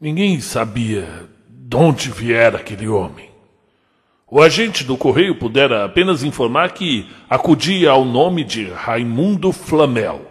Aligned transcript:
Ninguém 0.00 0.40
sabia 0.40 1.28
de 1.48 1.76
onde 1.76 2.08
viera 2.08 2.58
aquele 2.58 2.86
homem. 2.86 3.28
O 4.30 4.40
agente 4.40 4.84
do 4.84 4.96
correio 4.96 5.34
pudera 5.34 5.84
apenas 5.84 6.22
informar 6.22 6.70
que 6.70 7.08
acudia 7.28 7.90
ao 7.90 8.04
nome 8.04 8.44
de 8.44 8.70
Raimundo 8.70 9.50
Flamel, 9.50 10.30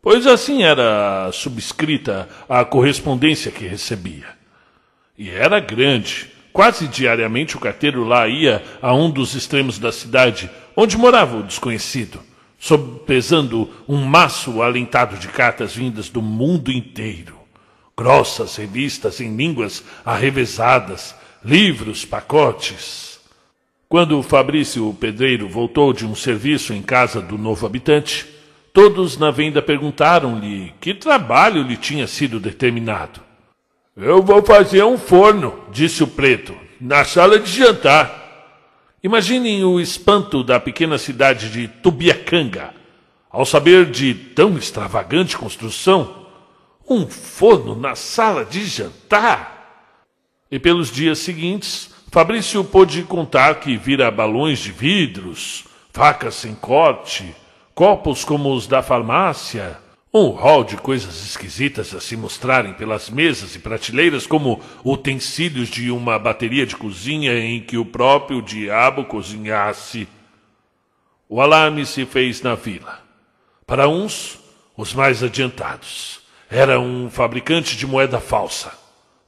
pois 0.00 0.28
assim 0.28 0.62
era 0.62 1.28
subscrita 1.32 2.28
a 2.48 2.64
correspondência 2.64 3.50
que 3.50 3.66
recebia. 3.66 4.28
E 5.18 5.28
era 5.28 5.58
grande. 5.58 6.30
Quase 6.52 6.86
diariamente 6.86 7.56
o 7.56 7.60
carteiro 7.60 8.04
lá 8.04 8.28
ia 8.28 8.62
a 8.80 8.94
um 8.94 9.10
dos 9.10 9.34
extremos 9.34 9.76
da 9.76 9.90
cidade, 9.90 10.48
onde 10.76 10.96
morava 10.96 11.38
o 11.38 11.42
desconhecido, 11.42 12.20
pesando 13.04 13.68
um 13.88 14.04
maço 14.04 14.62
alentado 14.62 15.16
de 15.16 15.26
cartas 15.26 15.74
vindas 15.74 16.08
do 16.08 16.22
mundo 16.22 16.70
inteiro 16.70 17.43
grossas 17.96 18.56
revistas 18.56 19.20
em 19.20 19.34
línguas 19.36 19.84
arrevesadas, 20.04 21.14
livros, 21.44 22.04
pacotes. 22.04 23.20
Quando 23.88 24.22
Fabrício 24.22 24.88
o 24.88 24.94
pedreiro 24.94 25.48
voltou 25.48 25.92
de 25.92 26.04
um 26.06 26.14
serviço 26.14 26.72
em 26.72 26.82
casa 26.82 27.20
do 27.20 27.38
novo 27.38 27.64
habitante, 27.66 28.26
todos 28.72 29.16
na 29.16 29.30
venda 29.30 29.62
perguntaram-lhe 29.62 30.72
que 30.80 30.94
trabalho 30.94 31.62
lhe 31.62 31.76
tinha 31.76 32.06
sido 32.06 32.40
determinado. 32.40 33.20
Eu 33.96 34.20
vou 34.22 34.42
fazer 34.42 34.82
um 34.82 34.98
forno, 34.98 35.54
disse 35.70 36.02
o 36.02 36.08
preto, 36.08 36.56
na 36.80 37.04
sala 37.04 37.38
de 37.38 37.50
jantar. 37.50 38.22
Imaginem 39.02 39.62
o 39.64 39.78
espanto 39.78 40.42
da 40.42 40.58
pequena 40.58 40.98
cidade 40.98 41.50
de 41.50 41.68
Tubiacanga 41.68 42.74
ao 43.30 43.44
saber 43.44 43.90
de 43.90 44.14
tão 44.14 44.56
extravagante 44.56 45.36
construção 45.36 46.23
um 46.88 47.06
forno 47.06 47.74
na 47.74 47.94
sala 47.94 48.44
de 48.44 48.64
jantar? 48.64 49.54
E 50.50 50.58
pelos 50.58 50.90
dias 50.90 51.18
seguintes, 51.18 51.90
Fabrício 52.10 52.62
pôde 52.62 53.02
contar 53.02 53.56
que 53.56 53.76
vira 53.76 54.10
balões 54.10 54.60
de 54.60 54.70
vidros, 54.70 55.64
facas 55.92 56.36
sem 56.36 56.54
corte, 56.54 57.34
copos 57.74 58.24
como 58.24 58.54
os 58.54 58.68
da 58.68 58.82
farmácia, 58.82 59.78
um 60.12 60.28
rol 60.28 60.62
de 60.62 60.76
coisas 60.76 61.24
esquisitas 61.24 61.92
a 61.92 62.00
se 62.00 62.16
mostrarem 62.16 62.72
pelas 62.74 63.10
mesas 63.10 63.56
e 63.56 63.58
prateleiras 63.58 64.28
como 64.28 64.60
utensílios 64.84 65.68
de 65.68 65.90
uma 65.90 66.16
bateria 66.16 66.64
de 66.64 66.76
cozinha 66.76 67.36
em 67.36 67.60
que 67.60 67.76
o 67.76 67.84
próprio 67.84 68.40
diabo 68.40 69.06
cozinhasse. 69.06 70.06
O 71.28 71.40
alarme 71.40 71.84
se 71.84 72.06
fez 72.06 72.42
na 72.42 72.54
vila. 72.54 73.02
Para 73.66 73.88
uns, 73.88 74.38
os 74.76 74.94
mais 74.94 75.20
adiantados 75.20 76.23
era 76.54 76.78
um 76.78 77.10
fabricante 77.10 77.76
de 77.76 77.84
moeda 77.84 78.20
falsa. 78.20 78.72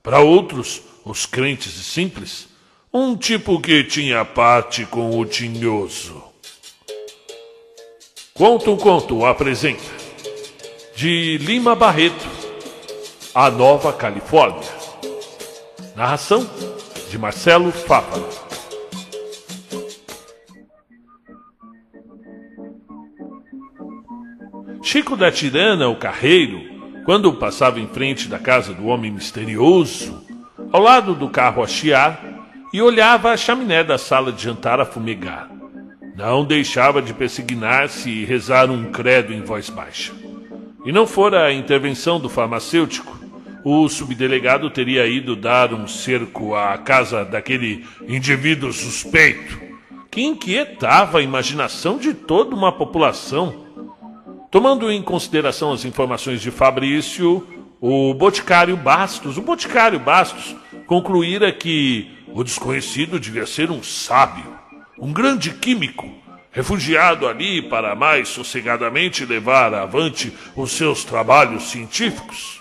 Para 0.00 0.20
outros, 0.20 0.80
os 1.04 1.26
crentes 1.26 1.74
e 1.76 1.82
simples, 1.82 2.46
um 2.94 3.16
tipo 3.16 3.60
que 3.60 3.82
tinha 3.82 4.24
parte 4.24 4.86
com 4.86 5.18
o 5.18 5.26
tinhoso. 5.26 6.22
Conto 8.32 8.70
um 8.72 8.76
Conto 8.76 9.26
apresenta 9.26 9.82
de 10.94 11.36
Lima 11.38 11.74
Barreto, 11.74 12.24
A 13.34 13.50
Nova 13.50 13.92
Califórnia. 13.92 14.76
Narração 15.96 16.48
de 17.10 17.18
Marcelo 17.18 17.72
Fáfaro. 17.72 18.28
Chico 24.80 25.16
da 25.16 25.32
Tirana, 25.32 25.88
o 25.88 25.96
carreiro, 25.96 26.75
quando 27.06 27.32
passava 27.34 27.78
em 27.78 27.86
frente 27.86 28.26
da 28.26 28.36
casa 28.36 28.74
do 28.74 28.86
homem 28.86 29.12
misterioso, 29.12 30.26
ao 30.72 30.82
lado 30.82 31.14
do 31.14 31.28
carro 31.28 31.62
a 31.62 31.66
chiar, 31.68 32.20
e 32.72 32.82
olhava 32.82 33.30
a 33.30 33.36
chaminé 33.36 33.84
da 33.84 33.96
sala 33.96 34.32
de 34.32 34.42
jantar 34.42 34.80
a 34.80 34.84
fumegar. 34.84 35.48
Não 36.16 36.44
deixava 36.44 37.00
de 37.00 37.14
persignar-se 37.14 38.10
e 38.10 38.24
rezar 38.24 38.68
um 38.72 38.90
credo 38.90 39.32
em 39.32 39.40
voz 39.40 39.70
baixa. 39.70 40.12
E 40.84 40.90
não 40.90 41.06
fora 41.06 41.44
a 41.44 41.52
intervenção 41.52 42.18
do 42.18 42.28
farmacêutico, 42.28 43.16
o 43.62 43.88
subdelegado 43.88 44.68
teria 44.68 45.06
ido 45.06 45.36
dar 45.36 45.72
um 45.72 45.86
cerco 45.86 46.56
à 46.56 46.76
casa 46.76 47.24
daquele 47.24 47.86
indivíduo 48.08 48.72
suspeito, 48.72 49.60
que 50.10 50.22
inquietava 50.22 51.18
a 51.18 51.22
imaginação 51.22 51.98
de 51.98 52.12
toda 52.14 52.56
uma 52.56 52.72
população 52.72 53.65
Tomando 54.56 54.90
em 54.90 55.02
consideração 55.02 55.70
as 55.70 55.84
informações 55.84 56.40
de 56.40 56.50
Fabrício, 56.50 57.46
o 57.78 58.14
Boticário 58.14 58.74
Bastos, 58.74 59.36
o 59.36 59.42
Boticário 59.42 60.00
Bastos 60.00 60.56
concluíra 60.86 61.52
que 61.52 62.10
o 62.28 62.42
desconhecido 62.42 63.20
devia 63.20 63.44
ser 63.44 63.70
um 63.70 63.82
sábio, 63.82 64.46
um 64.98 65.12
grande 65.12 65.50
químico, 65.50 66.10
refugiado 66.50 67.28
ali 67.28 67.60
para 67.60 67.94
mais 67.94 68.28
sossegadamente 68.28 69.26
levar 69.26 69.74
avante 69.74 70.32
os 70.56 70.72
seus 70.72 71.04
trabalhos 71.04 71.64
científicos. 71.64 72.58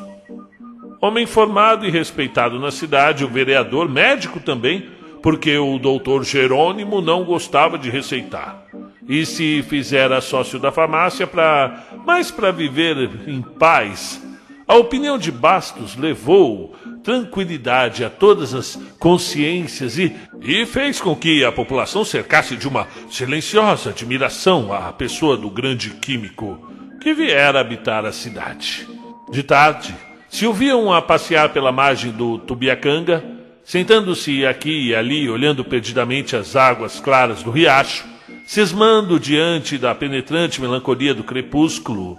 Homem 1.02 1.26
formado 1.26 1.86
e 1.86 1.90
respeitado 1.90 2.60
na 2.60 2.72
cidade, 2.72 3.24
o 3.24 3.30
vereador 3.30 3.88
médico 3.88 4.42
também, 4.42 4.90
porque 5.24 5.58
o 5.58 5.80
doutor 5.80 6.26
Jerônimo 6.26 7.00
não 7.00 7.24
gostava 7.24 7.78
de 7.78 7.90
receitar 7.90 8.66
e 9.08 9.26
se 9.26 9.64
fizera 9.64 10.22
sócio 10.22 10.60
da 10.60 10.72
farmácia 10.72 11.28
para 11.28 11.84
mais 12.06 12.32
para 12.32 12.52
viver 12.52 13.10
em 13.28 13.42
paz. 13.42 14.22
A 14.68 14.76
opinião 14.76 15.18
de 15.18 15.32
Bastos 15.32 15.96
levou 15.96 16.76
tranquilidade 17.04 18.04
a 18.04 18.10
todas 18.10 18.54
as 18.56 18.76
consciências 18.98 20.00
e, 20.00 20.16
e 20.42 20.66
fez 20.66 21.00
com 21.00 21.16
que 21.16 21.46
a 21.46 21.52
população 21.52 22.04
cercasse 22.04 22.56
de 22.56 22.68
uma 22.68 22.88
silenciosa 23.12 23.92
admiração 23.92 24.74
a 24.74 24.92
pessoa 24.92 25.38
do 25.38 25.52
grande 25.52 25.92
químico 25.92 26.68
que 27.00 27.14
viera 27.14 27.60
habitar 27.60 28.06
a 28.06 28.12
cidade. 28.12 28.88
De 29.32 29.44
tarde, 29.44 29.94
se 30.28 30.48
ouviam 30.48 30.92
a 30.92 31.00
passear 31.00 31.50
pela 31.50 31.72
margem 31.72 32.12
do 32.12 32.40
Tubiacanga, 32.40 33.24
sentando-se 33.64 34.44
aqui 34.44 34.88
e 34.88 34.96
ali, 34.96 35.30
olhando 35.30 35.64
perdidamente 35.64 36.36
as 36.36 36.56
águas 36.56 37.00
claras 37.00 37.44
do 37.44 37.52
riacho, 37.52 38.04
cismando 38.46 39.20
diante 39.20 39.78
da 39.78 39.96
penetrante 39.96 40.62
melancolia 40.62 41.14
do 41.14 41.24
crepúsculo. 41.24 42.18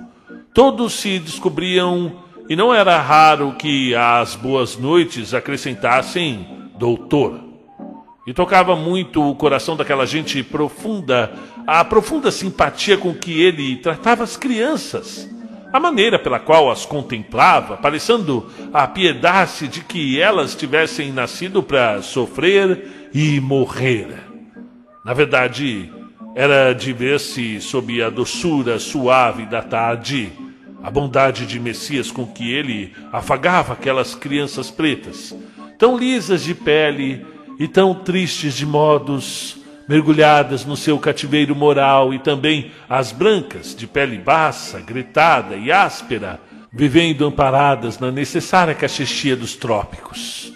Todos 0.52 0.94
se 0.94 1.18
descobriam, 1.18 2.24
e 2.48 2.56
não 2.56 2.74
era 2.74 3.00
raro 3.00 3.54
que 3.58 3.94
às 3.94 4.34
boas 4.34 4.76
noites 4.76 5.34
acrescentassem 5.34 6.46
doutor. 6.78 7.40
E 8.26 8.32
tocava 8.32 8.74
muito 8.74 9.22
o 9.22 9.36
coração 9.36 9.76
daquela 9.76 10.04
gente 10.04 10.42
profunda, 10.42 11.32
a 11.66 11.84
profunda 11.84 12.30
simpatia 12.30 12.96
com 12.96 13.14
que 13.14 13.40
ele 13.40 13.76
tratava 13.76 14.24
as 14.24 14.36
crianças, 14.36 15.30
a 15.72 15.78
maneira 15.78 16.18
pela 16.18 16.40
qual 16.40 16.70
as 16.70 16.84
contemplava, 16.84 17.76
parecendo 17.76 18.50
apiedar-se 18.72 19.68
de 19.68 19.80
que 19.80 20.20
elas 20.20 20.56
tivessem 20.56 21.12
nascido 21.12 21.62
para 21.62 22.02
sofrer 22.02 23.10
e 23.14 23.40
morrer. 23.40 24.24
Na 25.04 25.14
verdade, 25.14 25.88
era 26.36 26.74
de 26.74 26.92
ver-se 26.92 27.62
sob 27.62 28.02
a 28.02 28.10
doçura 28.10 28.78
suave 28.78 29.46
da 29.46 29.62
tarde, 29.62 30.30
a 30.82 30.90
bondade 30.90 31.46
de 31.46 31.58
Messias 31.58 32.10
com 32.10 32.26
que 32.26 32.52
ele 32.52 32.92
afagava 33.10 33.72
aquelas 33.72 34.14
crianças 34.14 34.70
pretas, 34.70 35.34
tão 35.78 35.96
lisas 35.96 36.44
de 36.44 36.54
pele 36.54 37.24
e 37.58 37.66
tão 37.66 37.94
tristes 37.94 38.52
de 38.52 38.66
modos, 38.66 39.56
mergulhadas 39.88 40.66
no 40.66 40.76
seu 40.76 40.98
cativeiro 40.98 41.56
moral, 41.56 42.12
e 42.12 42.18
também 42.18 42.70
as 42.86 43.12
brancas, 43.12 43.74
de 43.74 43.86
pele 43.86 44.18
baça, 44.18 44.78
gritada 44.78 45.56
e 45.56 45.72
áspera, 45.72 46.38
vivendo 46.70 47.24
amparadas 47.24 47.98
na 47.98 48.12
necessária 48.12 48.74
cachexia 48.74 49.34
dos 49.34 49.56
trópicos. 49.56 50.52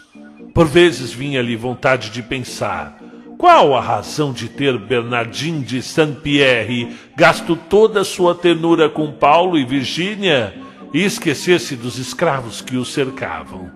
Por 0.54 0.66
vezes 0.66 1.10
vinha-lhe 1.10 1.56
vontade 1.56 2.10
de 2.10 2.22
pensar 2.22 2.99
qual 3.40 3.74
a 3.74 3.80
razão 3.80 4.34
de 4.34 4.50
ter 4.50 4.76
Bernardin 4.76 5.62
de 5.62 5.80
Saint-Pierre 5.80 6.94
gasto 7.16 7.56
toda 7.56 8.02
a 8.02 8.04
sua 8.04 8.34
ternura 8.34 8.90
com 8.90 9.10
Paulo 9.10 9.56
e 9.56 9.64
Virgínia 9.64 10.54
e 10.92 11.02
esquecer-se 11.02 11.74
dos 11.74 11.96
escravos 11.96 12.60
que 12.60 12.76
o 12.76 12.84
cercavam? 12.84 13.70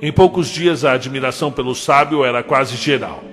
Em 0.00 0.12
poucos 0.12 0.46
dias 0.46 0.84
a 0.84 0.92
admiração 0.92 1.50
pelo 1.50 1.74
sábio 1.74 2.24
era 2.24 2.44
quase 2.44 2.76
geral. 2.76 3.24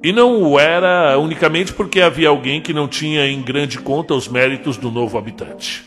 E 0.00 0.12
não 0.12 0.44
o 0.44 0.60
era 0.60 1.18
unicamente 1.18 1.72
porque 1.72 2.00
havia 2.00 2.28
alguém 2.28 2.60
que 2.60 2.72
não 2.72 2.86
tinha 2.86 3.26
em 3.26 3.42
grande 3.42 3.80
conta 3.80 4.14
os 4.14 4.28
méritos 4.28 4.76
do 4.76 4.92
novo 4.92 5.18
habitante. 5.18 5.84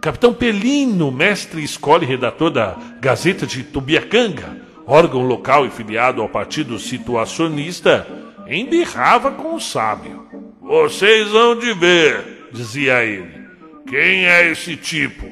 Capitão 0.00 0.32
Pelino, 0.32 1.10
mestre 1.10 1.64
escola 1.64 2.04
e 2.04 2.06
redator 2.06 2.52
da 2.52 2.76
Gazeta 3.00 3.48
de 3.48 3.64
Tubiacanga, 3.64 4.58
órgão 4.86 5.22
local 5.22 5.66
e 5.66 5.70
filiado 5.70 6.22
ao 6.22 6.28
Partido 6.28 6.78
Situacionista, 6.78 8.06
embirrava 8.50 9.30
com 9.30 9.54
o 9.54 9.60
sábio. 9.60 10.26
Vocês 10.60 11.28
vão 11.28 11.56
de 11.56 11.72
ver, 11.72 12.48
dizia 12.52 13.04
ele. 13.04 13.40
Quem 13.88 14.26
é 14.26 14.50
esse 14.50 14.76
tipo? 14.76 15.26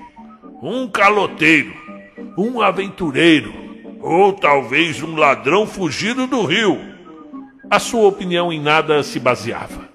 Um 0.62 0.88
caloteiro, 0.88 1.72
um 2.36 2.60
aventureiro, 2.60 3.52
ou 4.00 4.32
talvez 4.32 5.02
um 5.02 5.16
ladrão 5.16 5.66
fugido 5.66 6.26
do 6.26 6.44
rio. 6.44 6.78
A 7.70 7.78
sua 7.78 8.06
opinião 8.08 8.52
em 8.52 8.60
nada 8.60 9.02
se 9.02 9.18
baseava. 9.18 9.88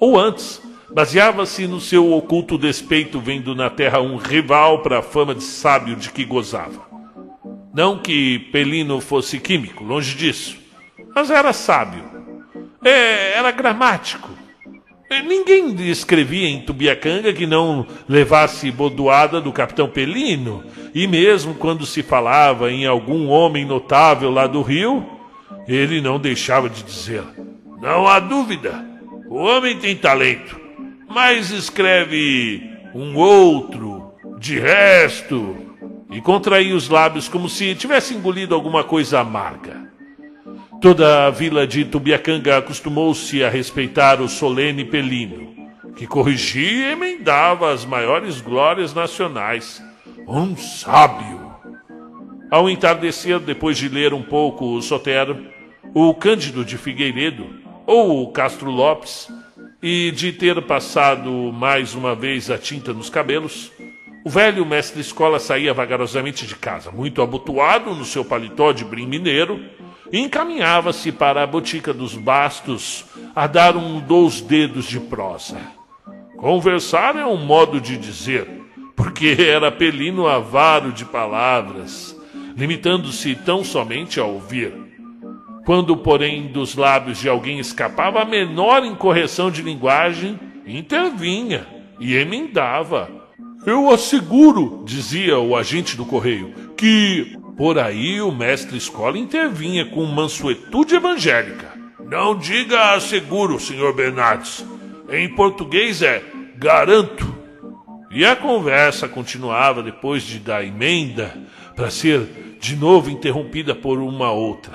Ou 0.00 0.18
antes, 0.18 0.60
baseava-se 0.92 1.66
no 1.66 1.80
seu 1.80 2.12
oculto 2.12 2.58
despeito, 2.58 3.20
vendo 3.20 3.54
na 3.54 3.70
terra 3.70 4.00
um 4.00 4.16
rival 4.16 4.82
para 4.82 4.98
a 4.98 5.02
fama 5.02 5.34
de 5.34 5.42
sábio 5.42 5.96
de 5.96 6.10
que 6.10 6.24
gozava. 6.24 6.82
Não 7.72 7.98
que 7.98 8.38
Pelino 8.52 9.00
fosse 9.00 9.40
químico, 9.40 9.82
longe 9.82 10.14
disso, 10.16 10.56
mas 11.14 11.30
era 11.30 11.52
sábio. 11.52 12.13
É, 12.84 13.38
era 13.38 13.50
gramático. 13.50 14.30
É, 15.10 15.22
ninguém 15.22 15.74
escrevia 15.90 16.48
em 16.48 16.60
Tubiacanga 16.62 17.32
que 17.32 17.46
não 17.46 17.86
levasse 18.08 18.70
bodoada 18.70 19.40
do 19.40 19.52
capitão 19.52 19.88
Pelino, 19.88 20.64
e 20.94 21.06
mesmo 21.06 21.54
quando 21.54 21.86
se 21.86 22.02
falava 22.02 22.70
em 22.70 22.86
algum 22.86 23.28
homem 23.28 23.64
notável 23.64 24.30
lá 24.30 24.46
do 24.46 24.62
Rio, 24.62 25.06
ele 25.68 26.00
não 26.00 26.18
deixava 26.18 26.68
de 26.68 26.82
dizer: 26.82 27.22
Não 27.80 28.06
há 28.06 28.18
dúvida, 28.18 28.84
o 29.28 29.36
homem 29.36 29.78
tem 29.78 29.96
talento, 29.96 30.60
mas 31.08 31.50
escreve 31.50 32.62
um 32.94 33.16
outro, 33.16 34.12
de 34.38 34.58
resto, 34.58 35.56
e 36.10 36.20
contraía 36.20 36.74
os 36.74 36.88
lábios 36.88 37.28
como 37.28 37.48
se 37.48 37.74
tivesse 37.74 38.14
engolido 38.14 38.54
alguma 38.54 38.82
coisa 38.84 39.20
amarga. 39.20 39.83
Toda 40.84 41.28
a 41.28 41.30
vila 41.30 41.66
de 41.66 41.82
Tubiacanga 41.82 42.58
acostumou-se 42.58 43.42
a 43.42 43.48
respeitar 43.48 44.20
o 44.20 44.28
solene 44.28 44.84
Pelino, 44.84 45.54
que 45.96 46.06
corrigia 46.06 46.90
e 46.90 46.92
emendava 46.92 47.72
as 47.72 47.86
maiores 47.86 48.42
glórias 48.42 48.92
nacionais. 48.92 49.82
Um 50.28 50.54
sábio! 50.54 51.40
Ao 52.50 52.68
entardecer, 52.68 53.40
depois 53.40 53.78
de 53.78 53.88
ler 53.88 54.12
um 54.12 54.20
pouco 54.20 54.76
o 54.76 54.82
Sotero, 54.82 55.46
o 55.94 56.12
Cândido 56.12 56.62
de 56.62 56.76
Figueiredo, 56.76 57.46
ou 57.86 58.22
o 58.22 58.30
Castro 58.30 58.70
Lopes, 58.70 59.32
e 59.82 60.10
de 60.10 60.32
ter 60.32 60.60
passado 60.66 61.30
mais 61.30 61.94
uma 61.94 62.14
vez 62.14 62.50
a 62.50 62.58
tinta 62.58 62.92
nos 62.92 63.08
cabelos, 63.08 63.72
o 64.22 64.28
velho 64.28 64.66
mestre 64.66 65.00
escola 65.00 65.38
saía 65.38 65.72
vagarosamente 65.72 66.46
de 66.46 66.54
casa, 66.54 66.90
muito 66.90 67.22
abotoado 67.22 67.94
no 67.94 68.04
seu 68.04 68.22
paletó 68.22 68.70
de 68.70 68.84
brim 68.84 69.06
mineiro, 69.06 69.64
e 70.14 70.20
encaminhava-se 70.20 71.10
para 71.10 71.42
a 71.42 71.46
botica 71.46 71.92
dos 71.92 72.14
bastos 72.14 73.04
a 73.34 73.48
dar 73.48 73.76
um 73.76 73.98
dos 73.98 74.40
dedos 74.40 74.84
de 74.84 75.00
prosa. 75.00 75.58
Conversar 76.36 77.16
é 77.16 77.26
um 77.26 77.44
modo 77.44 77.80
de 77.80 77.96
dizer, 77.96 78.48
porque 78.94 79.34
era 79.40 79.72
pelino 79.72 80.28
avaro 80.28 80.92
de 80.92 81.04
palavras, 81.04 82.16
limitando-se 82.56 83.34
tão 83.34 83.64
somente 83.64 84.20
a 84.20 84.24
ouvir. 84.24 84.72
Quando, 85.66 85.96
porém, 85.96 86.46
dos 86.46 86.76
lábios 86.76 87.18
de 87.18 87.28
alguém 87.28 87.58
escapava 87.58 88.22
a 88.22 88.24
menor 88.24 88.84
incorreção 88.84 89.50
de 89.50 89.62
linguagem, 89.62 90.38
intervinha 90.64 91.66
e 91.98 92.14
emendava 92.14 93.24
eu 93.66 93.90
asseguro, 93.90 94.82
dizia 94.84 95.38
o 95.38 95.56
agente 95.56 95.96
do 95.96 96.04
correio, 96.04 96.52
que 96.76 97.34
por 97.56 97.78
aí 97.78 98.20
o 98.20 98.32
mestre 98.32 98.76
escola 98.76 99.18
intervinha 99.18 99.84
com 99.84 100.04
mansuetude 100.06 100.94
evangélica. 100.94 101.72
Não 102.00 102.36
diga 102.36 102.94
asseguro, 102.94 103.58
senhor 103.58 103.94
Bernardes. 103.94 104.64
Em 105.08 105.28
português 105.34 106.02
é 106.02 106.22
garanto. 106.56 107.34
E 108.10 108.24
a 108.24 108.36
conversa 108.36 109.08
continuava 109.08 109.82
depois 109.82 110.22
de 110.22 110.38
da 110.38 110.62
emenda 110.64 111.36
para 111.74 111.90
ser 111.90 112.56
de 112.60 112.76
novo 112.76 113.10
interrompida 113.10 113.74
por 113.74 113.98
uma 113.98 114.30
outra. 114.30 114.72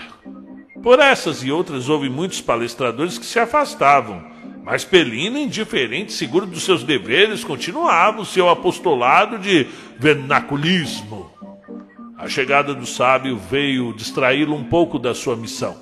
Por 0.81 0.99
essas 0.99 1.43
e 1.43 1.51
outras 1.51 1.89
houve 1.89 2.09
muitos 2.09 2.41
palestradores 2.41 3.17
que 3.17 3.25
se 3.25 3.39
afastavam 3.39 4.29
mas 4.69 4.85
Pelino, 4.85 5.39
indiferente, 5.39 6.13
seguro 6.13 6.45
dos 6.45 6.61
seus 6.61 6.83
deveres, 6.83 7.43
continuava 7.43 8.21
o 8.21 8.25
seu 8.25 8.47
apostolado 8.49 9.39
de 9.39 9.65
vernaculismo. 9.97 11.31
A 12.19 12.27
chegada 12.27 12.73
do 12.73 12.85
sábio 12.85 13.37
veio 13.37 13.93
distraí-lo 13.93 14.53
um 14.53 14.65
pouco 14.65 14.99
da 14.99 15.15
sua 15.15 15.37
missão. 15.37 15.77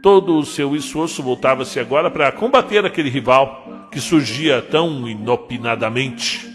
Todo 0.00 0.38
o 0.38 0.46
seu 0.46 0.76
esforço 0.76 1.24
voltava-se 1.24 1.80
agora 1.80 2.08
para 2.08 2.30
combater 2.30 2.86
aquele 2.86 3.10
rival 3.10 3.88
que 3.90 3.98
surgia 3.98 4.62
tão 4.62 5.08
inopinadamente. 5.08 6.48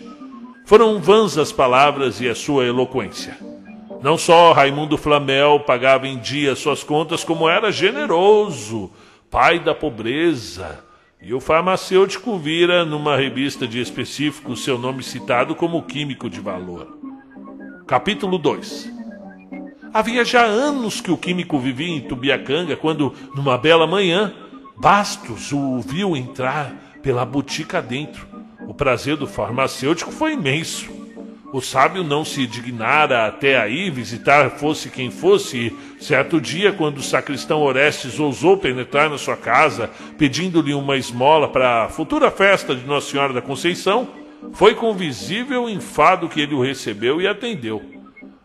Foram 0.65 0.97
vãs 0.97 1.37
as 1.37 1.51
palavras 1.51 2.21
e 2.21 2.29
a 2.29 2.33
sua 2.33 2.63
eloquência. 2.63 3.37
Não 4.01 4.17
só 4.17 4.53
Raimundo 4.53 4.97
Flamel 4.97 5.59
pagava 5.59 6.07
em 6.07 6.17
dia 6.17 6.55
suas 6.55 6.81
contas, 6.81 7.21
como 7.21 7.49
era 7.49 7.73
generoso, 7.73 8.89
pai 9.29 9.59
da 9.59 9.75
pobreza 9.75 10.85
e 11.21 11.33
o 11.33 11.41
farmacêutico 11.41 12.37
vira 12.37 12.85
numa 12.85 13.17
revista 13.17 13.67
de 13.67 13.81
específico 13.81 14.55
seu 14.55 14.77
nome 14.77 15.03
citado 15.03 15.53
como 15.53 15.83
químico 15.83 16.29
de 16.29 16.39
valor. 16.39 16.98
Capítulo 17.89 18.37
2 18.37 18.87
Havia 19.91 20.23
já 20.23 20.43
anos 20.43 21.01
que 21.01 21.09
o 21.09 21.17
químico 21.17 21.57
vivia 21.57 21.87
em 21.87 22.01
Tubiacanga 22.01 22.77
quando, 22.77 23.11
numa 23.35 23.57
bela 23.57 23.87
manhã, 23.87 24.31
Bastos 24.77 25.51
o 25.51 25.79
viu 25.79 26.15
entrar 26.15 26.71
pela 27.01 27.25
botica 27.25 27.81
dentro. 27.81 28.27
O 28.67 28.75
prazer 28.75 29.17
do 29.17 29.25
farmacêutico 29.25 30.11
foi 30.11 30.33
imenso. 30.33 30.87
O 31.51 31.61
sábio 31.61 32.03
não 32.03 32.23
se 32.23 32.45
dignara 32.45 33.25
até 33.25 33.59
aí 33.59 33.89
visitar 33.89 34.51
fosse 34.51 34.91
quem 34.91 35.09
fosse. 35.09 35.75
Certo 35.99 36.39
dia, 36.39 36.71
quando 36.71 36.99
o 36.99 37.03
sacristão 37.03 37.63
Orestes 37.63 38.19
ousou 38.19 38.55
penetrar 38.55 39.09
na 39.09 39.17
sua 39.17 39.35
casa, 39.35 39.89
pedindo-lhe 40.15 40.75
uma 40.75 40.95
esmola 40.95 41.47
para 41.47 41.85
a 41.85 41.89
futura 41.89 42.29
festa 42.29 42.75
de 42.75 42.85
Nossa 42.85 43.09
Senhora 43.09 43.33
da 43.33 43.41
Conceição, 43.41 44.18
foi 44.53 44.75
com 44.75 44.93
visível 44.93 45.69
enfado 45.69 46.29
que 46.29 46.41
ele 46.41 46.55
o 46.55 46.61
recebeu 46.61 47.21
e 47.21 47.27
atendeu. 47.27 47.81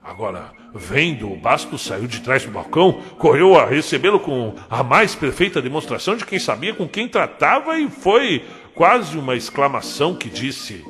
Agora, 0.03 0.53
vendo 0.75 1.33
o 1.33 1.37
Basto 1.37 1.79
saiu 1.79 2.07
de 2.07 2.21
trás 2.21 2.45
do 2.45 2.51
balcão, 2.51 3.01
correu 3.17 3.59
a 3.59 3.65
recebê-lo 3.65 4.21
com 4.21 4.55
a 4.69 4.83
mais 4.83 5.15
perfeita 5.15 5.63
demonstração 5.63 6.17
de 6.17 6.27
quem 6.27 6.39
sabia 6.39 6.75
com 6.75 6.87
quem 6.87 7.09
tratava 7.09 7.79
e 7.79 7.89
foi 7.89 8.45
quase 8.75 9.17
uma 9.17 9.35
exclamação 9.35 10.15
que 10.15 10.29
disse: 10.29 10.85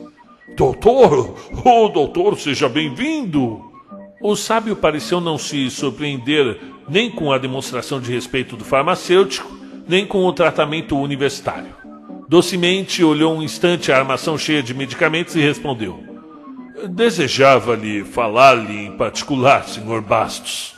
Doutor, 0.56 1.36
oh 1.64 1.88
doutor, 1.88 2.38
seja 2.38 2.68
bem-vindo. 2.68 3.72
O 4.20 4.34
sábio 4.34 4.74
pareceu 4.74 5.20
não 5.20 5.36
se 5.36 5.70
surpreender 5.70 6.58
nem 6.88 7.10
com 7.10 7.30
a 7.30 7.38
demonstração 7.38 8.00
de 8.00 8.10
respeito 8.10 8.56
do 8.56 8.64
farmacêutico, 8.64 9.54
nem 9.86 10.06
com 10.06 10.24
o 10.24 10.32
tratamento 10.32 10.98
universitário. 10.98 11.83
Docemente 12.28 13.04
olhou 13.04 13.36
um 13.36 13.42
instante 13.42 13.92
a 13.92 13.98
armação 13.98 14.38
cheia 14.38 14.62
de 14.62 14.72
medicamentos 14.72 15.36
e 15.36 15.40
respondeu: 15.40 16.02
Desejava-lhe 16.88 18.04
falar-lhe 18.04 18.86
em 18.86 18.96
particular, 18.96 19.68
Sr. 19.68 20.00
Bastos. 20.00 20.74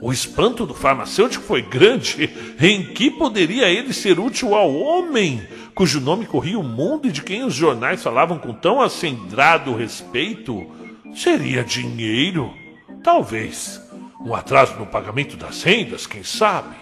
O 0.00 0.12
espanto 0.12 0.64
do 0.64 0.74
farmacêutico 0.74 1.44
foi 1.44 1.60
grande. 1.60 2.30
Em 2.60 2.84
que 2.94 3.10
poderia 3.10 3.68
ele 3.68 3.92
ser 3.92 4.18
útil 4.18 4.54
ao 4.54 4.72
homem, 4.72 5.42
cujo 5.74 6.00
nome 6.00 6.24
corria 6.24 6.58
o 6.58 6.62
mundo 6.62 7.08
e 7.08 7.12
de 7.12 7.22
quem 7.22 7.44
os 7.44 7.54
jornais 7.54 8.02
falavam 8.02 8.38
com 8.38 8.52
tão 8.52 8.80
acendrado 8.80 9.74
respeito? 9.74 10.66
Seria 11.14 11.64
dinheiro? 11.64 12.54
Talvez. 13.02 13.80
Um 14.24 14.34
atraso 14.34 14.76
no 14.76 14.86
pagamento 14.86 15.36
das 15.36 15.62
rendas, 15.62 16.06
quem 16.06 16.22
sabe? 16.22 16.74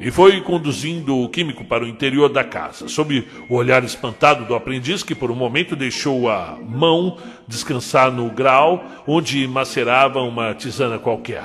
E 0.00 0.12
foi 0.12 0.40
conduzindo 0.40 1.16
o 1.16 1.28
químico 1.28 1.64
para 1.64 1.84
o 1.84 1.88
interior 1.88 2.28
da 2.28 2.44
casa, 2.44 2.86
sob 2.88 3.26
o 3.48 3.56
olhar 3.56 3.82
espantado 3.82 4.44
do 4.44 4.54
aprendiz 4.54 5.02
que 5.02 5.14
por 5.14 5.30
um 5.30 5.34
momento 5.34 5.74
deixou 5.74 6.30
a 6.30 6.56
mão 6.62 7.16
descansar 7.48 8.12
no 8.12 8.30
grau 8.30 8.84
onde 9.06 9.46
macerava 9.48 10.20
uma 10.20 10.54
tisana 10.54 10.98
qualquer. 10.98 11.44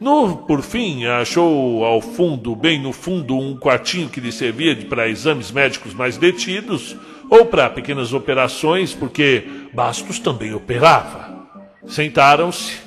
No, 0.00 0.38
por 0.38 0.60
fim, 0.60 1.06
achou 1.06 1.84
ao 1.84 2.00
fundo, 2.00 2.56
bem 2.56 2.80
no 2.80 2.92
fundo, 2.92 3.38
um 3.38 3.56
quartinho 3.56 4.08
que 4.08 4.20
lhe 4.20 4.32
servia 4.32 4.76
para 4.86 5.08
exames 5.08 5.52
médicos 5.52 5.94
mais 5.94 6.16
detidos 6.16 6.96
ou 7.30 7.46
para 7.46 7.70
pequenas 7.70 8.12
operações, 8.12 8.92
porque 8.92 9.44
Bastos 9.72 10.18
também 10.18 10.52
operava. 10.52 11.48
Sentaram-se 11.86 12.80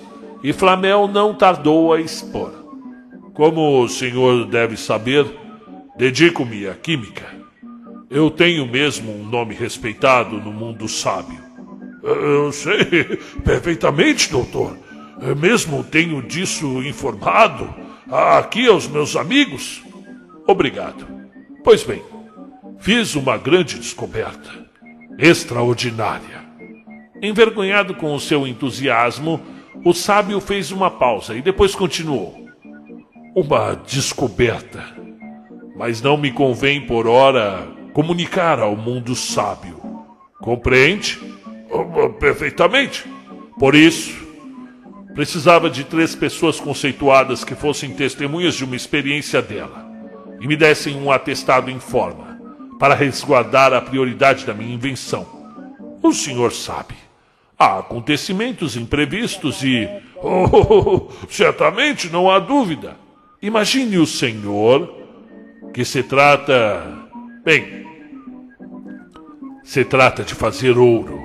e 0.44 0.52
Flamel 0.52 1.08
não 1.08 1.34
tardou 1.34 1.94
a 1.94 2.02
expor. 2.02 2.67
Como 3.38 3.84
o 3.84 3.88
senhor 3.88 4.46
deve 4.46 4.76
saber, 4.76 5.24
dedico-me 5.96 6.68
à 6.68 6.74
química. 6.74 7.24
Eu 8.10 8.32
tenho 8.32 8.66
mesmo 8.66 9.12
um 9.12 9.24
nome 9.24 9.54
respeitado 9.54 10.42
no 10.42 10.52
mundo 10.52 10.88
sábio. 10.88 11.38
Eu 12.02 12.52
sei 12.52 13.20
perfeitamente, 13.46 14.32
doutor. 14.32 14.76
Eu 15.22 15.36
mesmo 15.36 15.84
tenho 15.84 16.20
disso 16.24 16.82
informado 16.82 17.72
aqui 18.10 18.68
aos 18.68 18.88
meus 18.88 19.16
amigos. 19.16 19.84
Obrigado. 20.48 21.06
Pois 21.64 21.84
bem, 21.84 22.02
fiz 22.80 23.14
uma 23.14 23.38
grande 23.38 23.78
descoberta. 23.78 24.50
Extraordinária. 25.20 26.44
Envergonhado 27.22 27.94
com 27.94 28.16
o 28.16 28.20
seu 28.20 28.48
entusiasmo, 28.48 29.40
O 29.86 29.94
sábio 29.94 30.42
fez 30.42 30.72
uma 30.72 30.90
pausa 30.90 31.36
e 31.36 31.42
depois 31.42 31.76
continuou. 31.76 32.47
Uma 33.40 33.76
descoberta. 33.76 34.84
Mas 35.76 36.02
não 36.02 36.18
me 36.18 36.32
convém 36.32 36.82
por 36.82 37.06
hora 37.06 37.68
comunicar 37.94 38.60
ao 38.60 38.76
mundo 38.76 39.14
sábio. 39.14 39.80
Compreende? 40.40 41.20
Oh, 41.70 42.10
perfeitamente. 42.10 43.06
Por 43.60 43.76
isso, 43.76 44.12
precisava 45.14 45.70
de 45.70 45.84
três 45.84 46.16
pessoas 46.16 46.60
conceituadas 46.60 47.44
que 47.44 47.54
fossem 47.54 47.94
testemunhas 47.94 48.56
de 48.56 48.64
uma 48.64 48.76
experiência 48.76 49.40
dela 49.40 49.88
e 50.42 50.48
me 50.48 50.56
dessem 50.56 50.96
um 50.96 51.12
atestado 51.12 51.70
em 51.70 51.80
forma 51.80 52.42
para 52.80 52.96
resguardar 52.96 53.72
a 53.72 53.80
prioridade 53.80 54.48
da 54.48 54.54
minha 54.56 54.74
invenção. 54.74 55.28
O 56.02 56.12
senhor 56.12 56.52
sabe. 56.52 56.96
Há 57.56 57.78
acontecimentos 57.78 58.76
imprevistos 58.76 59.62
e. 59.64 59.88
Oh, 60.20 61.12
certamente 61.30 62.10
não 62.10 62.32
há 62.32 62.40
dúvida. 62.40 63.06
Imagine 63.42 64.00
o 64.00 64.08
senhor 64.08 64.92
que 65.74 65.86
se 65.86 66.02
trata. 66.02 67.08
Bem, 67.44 67.86
se 69.64 69.86
trata 69.86 70.24
de 70.24 70.34
fazer 70.34 70.78
ouro. 70.78 71.22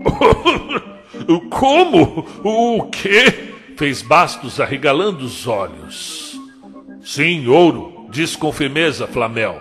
Como? 1.50 2.26
O 2.42 2.88
quê? 2.90 3.52
Fez 3.76 4.02
Bastos 4.02 4.60
arregalando 4.60 5.24
os 5.24 5.46
olhos. 5.46 6.40
Sim, 7.00 7.46
ouro, 7.46 8.08
disse 8.10 8.36
com 8.36 8.50
firmeza 8.52 9.06
Flamel. 9.06 9.60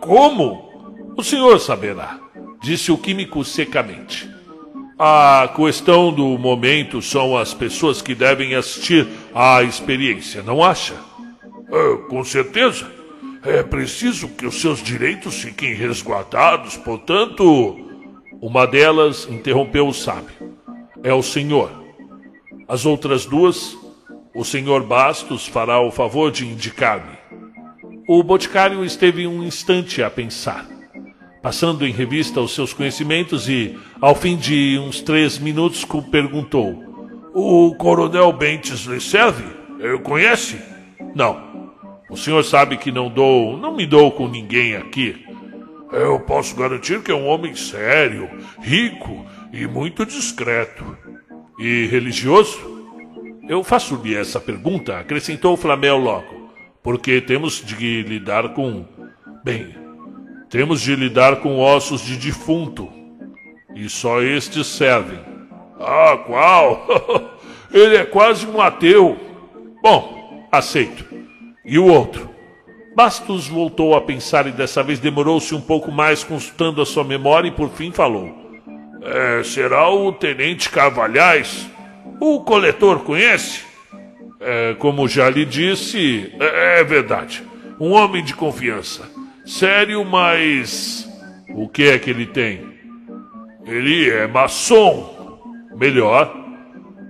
Como? 0.00 0.68
O 1.16 1.22
senhor 1.22 1.58
saberá, 1.58 2.18
disse 2.60 2.92
o 2.92 2.98
químico 2.98 3.42
secamente. 3.44 4.28
A 4.98 5.48
questão 5.54 6.12
do 6.12 6.36
momento 6.36 7.00
são 7.00 7.36
as 7.36 7.54
pessoas 7.54 8.02
que 8.02 8.16
devem 8.16 8.56
assistir 8.56 9.06
à 9.38 9.62
experiência, 9.62 10.42
não 10.42 10.64
acha? 10.64 10.96
É, 11.70 11.96
com 12.08 12.24
certeza. 12.24 12.90
É 13.44 13.62
preciso 13.62 14.26
que 14.30 14.44
os 14.44 14.60
seus 14.60 14.82
direitos 14.82 15.40
fiquem 15.40 15.74
resguardados, 15.74 16.76
portanto. 16.76 17.78
Uma 18.42 18.66
delas 18.66 19.28
interrompeu 19.30 19.86
o 19.86 19.94
sábio. 19.94 20.34
É 21.04 21.14
o 21.14 21.22
senhor. 21.22 21.70
As 22.66 22.84
outras 22.84 23.26
duas, 23.26 23.78
o 24.34 24.44
senhor 24.44 24.82
Bastos 24.82 25.46
fará 25.46 25.80
o 25.80 25.92
favor 25.92 26.32
de 26.32 26.44
indicar-me. 26.44 27.16
O 28.08 28.24
boticário 28.24 28.84
esteve 28.84 29.24
um 29.24 29.44
instante 29.44 30.02
a 30.02 30.10
pensar, 30.10 30.66
passando 31.40 31.86
em 31.86 31.92
revista 31.92 32.40
os 32.40 32.56
seus 32.56 32.72
conhecimentos 32.72 33.48
e, 33.48 33.78
ao 34.00 34.16
fim 34.16 34.36
de 34.36 34.80
uns 34.80 35.00
três 35.00 35.38
minutos, 35.38 35.84
perguntou: 36.10 36.87
O 37.40 37.72
coronel 37.76 38.32
Bentes 38.32 38.80
lhe 38.80 39.00
serve? 39.00 39.44
Eu 39.78 40.00
conhece? 40.00 40.60
Não. 41.14 41.70
O 42.10 42.16
senhor 42.16 42.42
sabe 42.42 42.76
que 42.76 42.90
não 42.90 43.08
dou, 43.08 43.56
não 43.56 43.76
me 43.76 43.86
dou 43.86 44.10
com 44.10 44.26
ninguém 44.26 44.74
aqui. 44.74 45.24
Eu 45.92 46.18
posso 46.18 46.56
garantir 46.56 47.00
que 47.00 47.12
é 47.12 47.14
um 47.14 47.28
homem 47.28 47.54
sério, 47.54 48.28
rico 48.60 49.24
e 49.52 49.68
muito 49.68 50.04
discreto. 50.04 50.84
E 51.60 51.86
religioso? 51.86 52.58
Eu 53.48 53.62
faço-lhe 53.62 54.16
essa 54.16 54.40
pergunta, 54.40 54.98
acrescentou 54.98 55.56
Flamel 55.56 55.96
logo, 55.96 56.50
porque 56.82 57.20
temos 57.20 57.64
de 57.64 58.02
lidar 58.02 58.48
com. 58.52 58.84
Bem, 59.44 59.76
temos 60.50 60.80
de 60.80 60.96
lidar 60.96 61.36
com 61.36 61.60
ossos 61.60 62.00
de 62.00 62.16
defunto. 62.16 62.90
E 63.76 63.88
só 63.88 64.20
estes 64.22 64.66
servem. 64.66 65.37
Ah, 65.80 66.18
qual? 66.26 66.86
Ele 67.72 67.96
é 67.96 68.04
quase 68.04 68.46
um 68.46 68.60
ateu. 68.60 69.16
Bom, 69.82 70.46
aceito. 70.50 71.04
E 71.64 71.78
o 71.78 71.86
outro? 71.86 72.28
Bastos 72.96 73.46
voltou 73.46 73.94
a 73.94 74.00
pensar 74.00 74.46
e 74.46 74.50
dessa 74.50 74.82
vez 74.82 74.98
demorou-se 74.98 75.54
um 75.54 75.60
pouco 75.60 75.92
mais 75.92 76.24
consultando 76.24 76.82
a 76.82 76.86
sua 76.86 77.04
memória 77.04 77.48
e 77.48 77.52
por 77.52 77.70
fim 77.70 77.92
falou. 77.92 78.34
É, 79.02 79.42
será 79.44 79.88
o 79.88 80.12
Tenente 80.12 80.68
Carvalhais? 80.68 81.68
O 82.20 82.40
coletor 82.40 83.00
conhece? 83.00 83.62
É, 84.40 84.74
como 84.78 85.06
já 85.06 85.30
lhe 85.30 85.44
disse, 85.44 86.32
é, 86.40 86.80
é 86.80 86.84
verdade. 86.84 87.42
Um 87.78 87.92
homem 87.92 88.24
de 88.24 88.34
confiança. 88.34 89.08
Sério, 89.46 90.04
mas. 90.04 91.08
O 91.50 91.68
que 91.68 91.84
é 91.84 91.98
que 91.98 92.10
ele 92.10 92.26
tem? 92.26 92.66
Ele 93.64 94.10
é 94.10 94.26
maçom. 94.26 95.17
Melhor. 95.78 96.34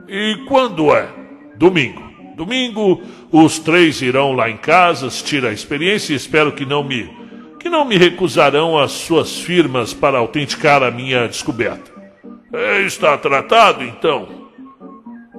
E 0.06 0.44
quando 0.46 0.94
é? 0.94 1.08
Domingo. 1.56 2.02
Domingo, 2.36 3.02
os 3.32 3.58
três 3.58 4.00
irão 4.00 4.32
lá 4.32 4.48
em 4.48 4.56
casa, 4.56 5.08
tirar 5.08 5.48
a 5.48 5.52
experiência 5.52 6.12
e 6.12 6.16
espero 6.16 6.52
que 6.52 6.64
não 6.64 6.84
me 6.84 7.18
que 7.58 7.68
não 7.68 7.84
me 7.84 7.98
recusarão 7.98 8.78
as 8.78 8.92
suas 8.92 9.40
firmas 9.40 9.92
para 9.92 10.18
autenticar 10.18 10.80
a 10.80 10.92
minha 10.92 11.26
descoberta. 11.26 11.90
É, 12.52 12.82
está 12.82 13.18
tratado, 13.18 13.82
então. 13.82 14.28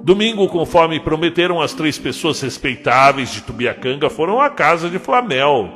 Domingo, 0.02 0.46
conforme 0.48 1.00
prometeram, 1.00 1.62
as 1.62 1.72
três 1.72 1.98
pessoas 1.98 2.40
respeitáveis 2.40 3.32
de 3.32 3.40
Tubiacanga 3.40 4.10
foram 4.10 4.38
à 4.40 4.50
casa 4.50 4.90
de 4.90 4.98
Flamel. 4.98 5.70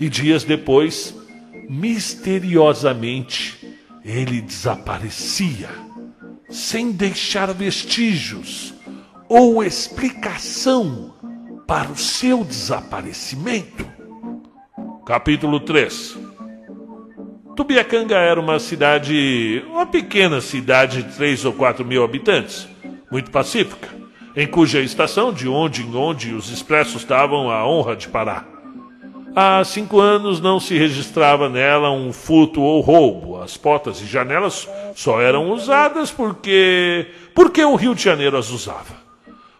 E 0.00 0.08
dias 0.08 0.42
depois, 0.42 1.14
misteriosamente, 1.68 3.58
ele 4.04 4.40
desaparecia, 4.40 5.68
sem 6.50 6.90
deixar 6.90 7.52
vestígios 7.54 8.74
ou 9.28 9.62
explicação 9.62 11.14
para 11.66 11.90
o 11.90 11.96
seu 11.96 12.42
desaparecimento. 12.42 13.86
Capítulo 15.06 15.60
3 15.60 16.18
Tubiacanga 17.54 18.16
era 18.16 18.40
uma 18.40 18.58
cidade, 18.58 19.64
uma 19.68 19.86
pequena 19.86 20.40
cidade 20.40 21.02
de 21.02 21.12
3 21.14 21.44
ou 21.44 21.52
4 21.52 21.84
mil 21.84 22.02
habitantes, 22.02 22.68
muito 23.10 23.30
pacífica, 23.30 23.88
em 24.34 24.46
cuja 24.46 24.80
estação, 24.80 25.32
de 25.32 25.46
onde 25.48 25.82
em 25.82 25.94
onde 25.94 26.32
os 26.32 26.50
expressos 26.50 27.04
davam 27.04 27.50
a 27.50 27.66
honra 27.66 27.94
de 27.94 28.08
parar. 28.08 28.48
Há 29.34 29.62
cinco 29.62 30.00
anos 30.00 30.40
não 30.40 30.58
se 30.58 30.76
registrava 30.76 31.48
nela 31.48 31.90
um 31.92 32.12
furto 32.12 32.60
ou 32.60 32.80
roubo. 32.80 33.40
As 33.40 33.56
portas 33.56 34.00
e 34.00 34.06
janelas 34.06 34.68
só 34.94 35.20
eram 35.20 35.50
usadas 35.50 36.10
porque. 36.10 37.06
porque 37.34 37.64
o 37.64 37.76
Rio 37.76 37.94
de 37.94 38.02
Janeiro 38.02 38.36
as 38.36 38.50
usava. 38.50 39.00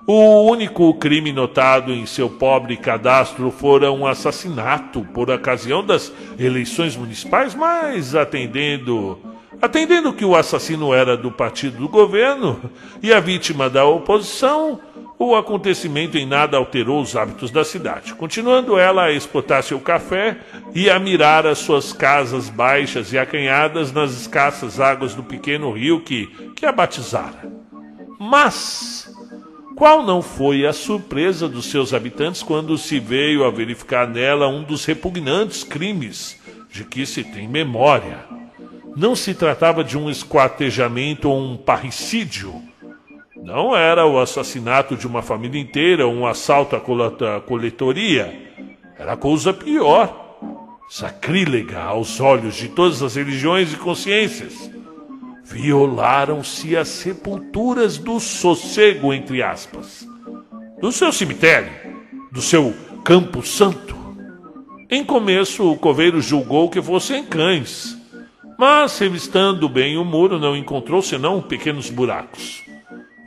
O 0.06 0.50
único 0.50 0.92
crime 0.94 1.32
notado 1.32 1.92
em 1.92 2.06
seu 2.06 2.28
pobre 2.28 2.76
cadastro 2.76 3.50
fora 3.50 3.92
um 3.92 4.06
assassinato 4.06 5.06
por 5.14 5.30
ocasião 5.30 5.84
das 5.84 6.12
eleições 6.38 6.96
municipais, 6.96 7.54
mas 7.54 8.14
atendendo 8.14 9.18
atendendo 9.60 10.12
que 10.12 10.24
o 10.24 10.34
assassino 10.34 10.94
era 10.94 11.16
do 11.16 11.30
partido 11.30 11.76
do 11.76 11.88
governo 11.88 12.60
e 13.02 13.12
a 13.12 13.20
vítima 13.20 13.68
da 13.68 13.84
oposição, 13.84 14.80
o 15.22 15.36
acontecimento 15.36 16.16
em 16.16 16.24
nada 16.24 16.56
alterou 16.56 17.02
os 17.02 17.14
hábitos 17.14 17.50
da 17.50 17.62
cidade, 17.62 18.14
continuando 18.14 18.78
ela 18.78 19.04
a 19.04 19.12
exportar 19.12 19.62
seu 19.62 19.78
café 19.78 20.38
e 20.74 20.88
a 20.88 20.98
mirar 20.98 21.46
as 21.46 21.58
suas 21.58 21.92
casas 21.92 22.48
baixas 22.48 23.12
e 23.12 23.18
acanhadas 23.18 23.92
nas 23.92 24.12
escassas 24.12 24.80
águas 24.80 25.14
do 25.14 25.22
pequeno 25.22 25.72
rio 25.72 26.00
que, 26.00 26.26
que 26.56 26.64
a 26.64 26.72
batizara. 26.72 27.52
Mas 28.18 29.14
qual 29.76 30.02
não 30.02 30.22
foi 30.22 30.66
a 30.66 30.72
surpresa 30.72 31.46
dos 31.46 31.66
seus 31.66 31.92
habitantes 31.92 32.42
quando 32.42 32.78
se 32.78 32.98
veio 32.98 33.44
a 33.44 33.50
verificar 33.50 34.08
nela 34.08 34.48
um 34.48 34.62
dos 34.62 34.86
repugnantes 34.86 35.62
crimes 35.62 36.40
de 36.72 36.82
que 36.82 37.04
se 37.04 37.22
tem 37.22 37.46
memória? 37.46 38.24
Não 38.96 39.14
se 39.14 39.34
tratava 39.34 39.84
de 39.84 39.98
um 39.98 40.08
esquartejamento 40.08 41.28
ou 41.28 41.38
um 41.38 41.58
parricídio. 41.58 42.69
Não 43.42 43.76
era 43.76 44.06
o 44.06 44.18
assassinato 44.18 44.96
de 44.96 45.06
uma 45.06 45.22
família 45.22 45.60
inteira, 45.60 46.06
um 46.06 46.26
assalto 46.26 46.76
à 46.76 47.40
coletoria. 47.40 48.50
Era 48.98 49.16
coisa 49.16 49.52
pior, 49.52 50.38
sacrílega 50.88 51.80
aos 51.80 52.20
olhos 52.20 52.54
de 52.54 52.68
todas 52.68 53.02
as 53.02 53.16
religiões 53.16 53.72
e 53.72 53.76
consciências 53.76 54.70
violaram-se 55.50 56.76
as 56.76 56.88
sepulturas 56.88 57.98
do 57.98 58.20
sossego, 58.20 59.12
entre 59.12 59.42
aspas, 59.42 60.06
do 60.80 60.92
seu 60.92 61.12
cemitério, 61.12 61.72
do 62.30 62.40
seu 62.40 62.72
campo 63.04 63.44
santo. 63.44 63.96
Em 64.88 65.04
começo, 65.04 65.72
o 65.72 65.76
coveiro 65.76 66.20
julgou 66.20 66.70
que 66.70 66.80
fossem 66.80 67.24
cães, 67.24 67.98
mas, 68.56 68.96
revistando 68.98 69.68
bem 69.68 69.96
o 69.96 70.04
muro, 70.04 70.38
não 70.38 70.56
encontrou 70.56 71.02
senão 71.02 71.42
pequenos 71.42 71.90
buracos. 71.90 72.62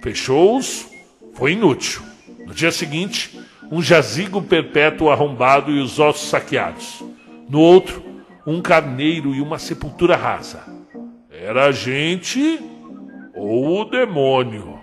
Fechou-os, 0.03 0.85
foi 1.33 1.53
inútil. 1.53 2.01
No 2.45 2.53
dia 2.53 2.73
seguinte, 2.73 3.39
um 3.71 3.81
jazigo 3.81 4.41
perpétuo 4.41 5.09
arrombado 5.09 5.71
e 5.71 5.79
os 5.79 5.97
ossos 5.97 6.29
saqueados. 6.29 7.01
No 7.47 7.61
outro, 7.61 8.03
um 8.45 8.61
carneiro 8.61 9.33
e 9.33 9.39
uma 9.39 9.57
sepultura 9.57 10.17
rasa. 10.17 10.61
Era 11.31 11.67
a 11.67 11.71
gente 11.71 12.59
ou 13.33 13.79
o 13.79 13.85
demônio. 13.85 14.77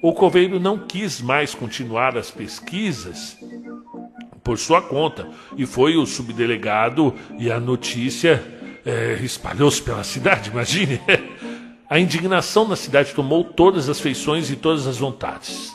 o 0.00 0.12
coveiro 0.12 0.60
não 0.60 0.78
quis 0.78 1.20
mais 1.20 1.52
continuar 1.52 2.16
as 2.16 2.30
pesquisas 2.30 3.36
por 4.44 4.56
sua 4.58 4.80
conta 4.80 5.28
e 5.56 5.66
foi 5.66 5.96
o 5.96 6.06
subdelegado 6.06 7.12
e 7.36 7.50
a 7.50 7.58
notícia 7.58 8.42
é, 8.86 9.18
espalhou-se 9.22 9.82
pela 9.82 10.04
cidade, 10.04 10.50
imagine. 10.50 11.00
A 11.90 11.98
indignação 11.98 12.68
na 12.68 12.76
cidade 12.76 13.12
tomou 13.12 13.42
todas 13.42 13.88
as 13.88 13.98
feições 13.98 14.48
e 14.48 14.54
todas 14.54 14.86
as 14.86 14.96
vontades. 14.98 15.72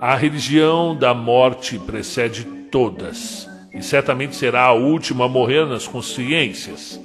A 0.00 0.16
religião 0.16 0.96
da 0.96 1.12
morte 1.12 1.78
precede 1.78 2.44
todas, 2.70 3.46
e 3.70 3.82
certamente 3.82 4.34
será 4.34 4.64
a 4.64 4.72
última 4.72 5.26
a 5.26 5.28
morrer 5.28 5.66
nas 5.66 5.86
consciências. 5.86 6.98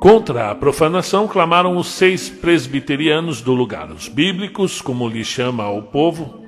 Contra 0.00 0.50
a 0.50 0.56
profanação 0.56 1.28
clamaram 1.28 1.76
os 1.76 1.86
seis 1.86 2.28
presbiterianos 2.28 3.40
do 3.40 3.54
lugar, 3.54 3.92
os 3.92 4.08
bíblicos, 4.08 4.80
como 4.80 5.08
lhe 5.08 5.24
chama 5.24 5.70
o 5.70 5.82
povo, 5.82 6.42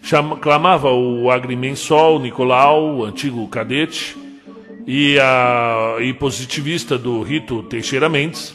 chama, 0.00 0.36
clamava 0.36 0.92
o 0.92 1.28
agrimensol 1.28 2.20
Nicolau, 2.20 2.98
o 2.98 3.04
antigo 3.04 3.48
cadete, 3.48 4.16
e, 4.86 5.18
a, 5.18 5.96
e 6.00 6.14
positivista 6.14 6.96
do 6.96 7.20
rito 7.20 7.64
Teixeira 7.64 8.08
Mendes, 8.08 8.54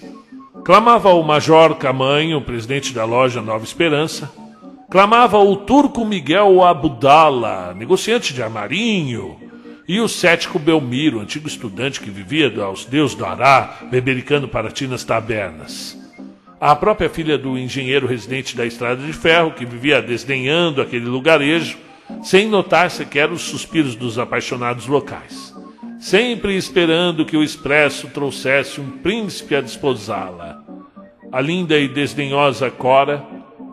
clamava 0.64 1.10
o 1.10 1.24
Major 1.24 1.76
Camanho, 1.76 2.42
presidente 2.42 2.94
da 2.94 3.04
loja 3.04 3.42
Nova 3.42 3.64
Esperança, 3.64 4.32
clamava 4.90 5.40
o 5.40 5.56
turco 5.56 6.06
Miguel 6.06 6.64
Abudala, 6.64 7.74
negociante 7.74 8.34
de 8.34 8.44
armarinho, 8.44 9.38
e 9.88 10.00
o 10.00 10.08
cético 10.08 10.60
Belmiro, 10.60 11.20
antigo 11.20 11.48
estudante 11.48 12.00
que 12.00 12.10
vivia 12.10 12.54
aos 12.64 12.86
deus 12.86 13.16
do 13.16 13.26
Ará, 13.26 13.80
bebericando 13.90 14.48
para 14.48 14.72
tinas 14.72 15.04
tabernas. 15.04 15.98
A 16.60 16.76
própria 16.76 17.10
filha 17.10 17.38
do 17.38 17.58
engenheiro 17.58 18.06
residente 18.06 18.56
da 18.56 18.66
Estrada 18.66 19.04
de 19.04 19.14
Ferro, 19.14 19.52
que 19.52 19.66
vivia 19.66 20.02
desdenhando 20.02 20.82
aquele 20.82 21.06
lugarejo, 21.06 21.78
sem 22.22 22.48
notar 22.48 22.92
sequer 22.92 23.32
os 23.32 23.42
suspiros 23.42 23.96
dos 23.96 24.20
apaixonados 24.20 24.86
locais, 24.86 25.51
sempre 26.02 26.58
esperando 26.58 27.24
que 27.24 27.38
o 27.38 27.44
expresso 27.44 28.08
trouxesse 28.08 28.82
um 28.82 28.90
príncipe 28.90 29.56
a 29.56 29.62
desposá-la. 29.62 30.64
A 31.32 31.40
linda 31.40 31.78
e 31.78 31.88
desdenhosa 31.88 32.72
Cora 32.72 33.24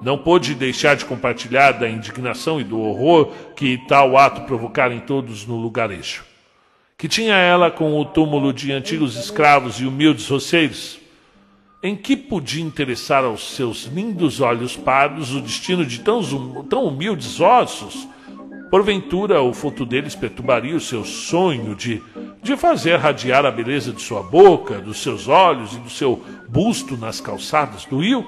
não 0.02 0.18
pôde 0.18 0.54
deixar 0.54 0.94
de 0.94 1.06
compartilhar 1.06 1.73
da 1.73 1.88
indignação 1.88 2.61
e 2.61 2.64
do 2.64 2.78
horror 2.78 3.32
que 3.56 3.78
tal 3.88 4.18
ato 4.18 4.42
provocara 4.42 4.94
em 4.94 5.00
todos 5.00 5.47
no 5.47 5.56
lugarejo. 5.56 6.23
Que 6.99 7.08
tinha 7.08 7.35
ela 7.35 7.70
com 7.70 7.99
o 7.99 8.04
túmulo 8.04 8.52
de 8.52 8.73
antigos 8.73 9.16
escravos 9.16 9.80
e 9.80 9.87
humildes 9.87 10.28
roceiros? 10.28 10.99
Em 11.82 11.97
que 11.97 12.14
podia 12.14 12.62
interessar 12.62 13.25
aos 13.25 13.54
seus 13.54 13.85
lindos 13.85 14.40
olhos 14.40 14.76
pardos 14.76 15.35
o 15.35 15.40
destino 15.40 15.87
de 15.87 16.00
tão, 16.00 16.23
tão 16.64 16.85
humildes 16.85 17.40
ossos? 17.40 18.06
Porventura, 18.70 19.40
o 19.40 19.54
foto 19.54 19.87
deles 19.87 20.14
perturbaria 20.14 20.76
o 20.76 20.80
seu 20.80 21.04
sonho 21.04 21.75
de, 21.75 22.02
de 22.42 22.56
fazer 22.56 22.96
radiar 22.96 23.46
a 23.46 23.50
beleza 23.50 23.92
de 23.92 24.02
sua 24.02 24.22
boca, 24.22 24.78
dos 24.78 24.98
seus 25.02 25.26
olhos 25.26 25.75
e 25.75 25.78
do 25.78 25.88
seu 25.88 26.22
busto 26.48 26.96
nas 26.96 27.20
calçadas 27.20 27.87
do 27.87 28.00
rio? 28.00 28.26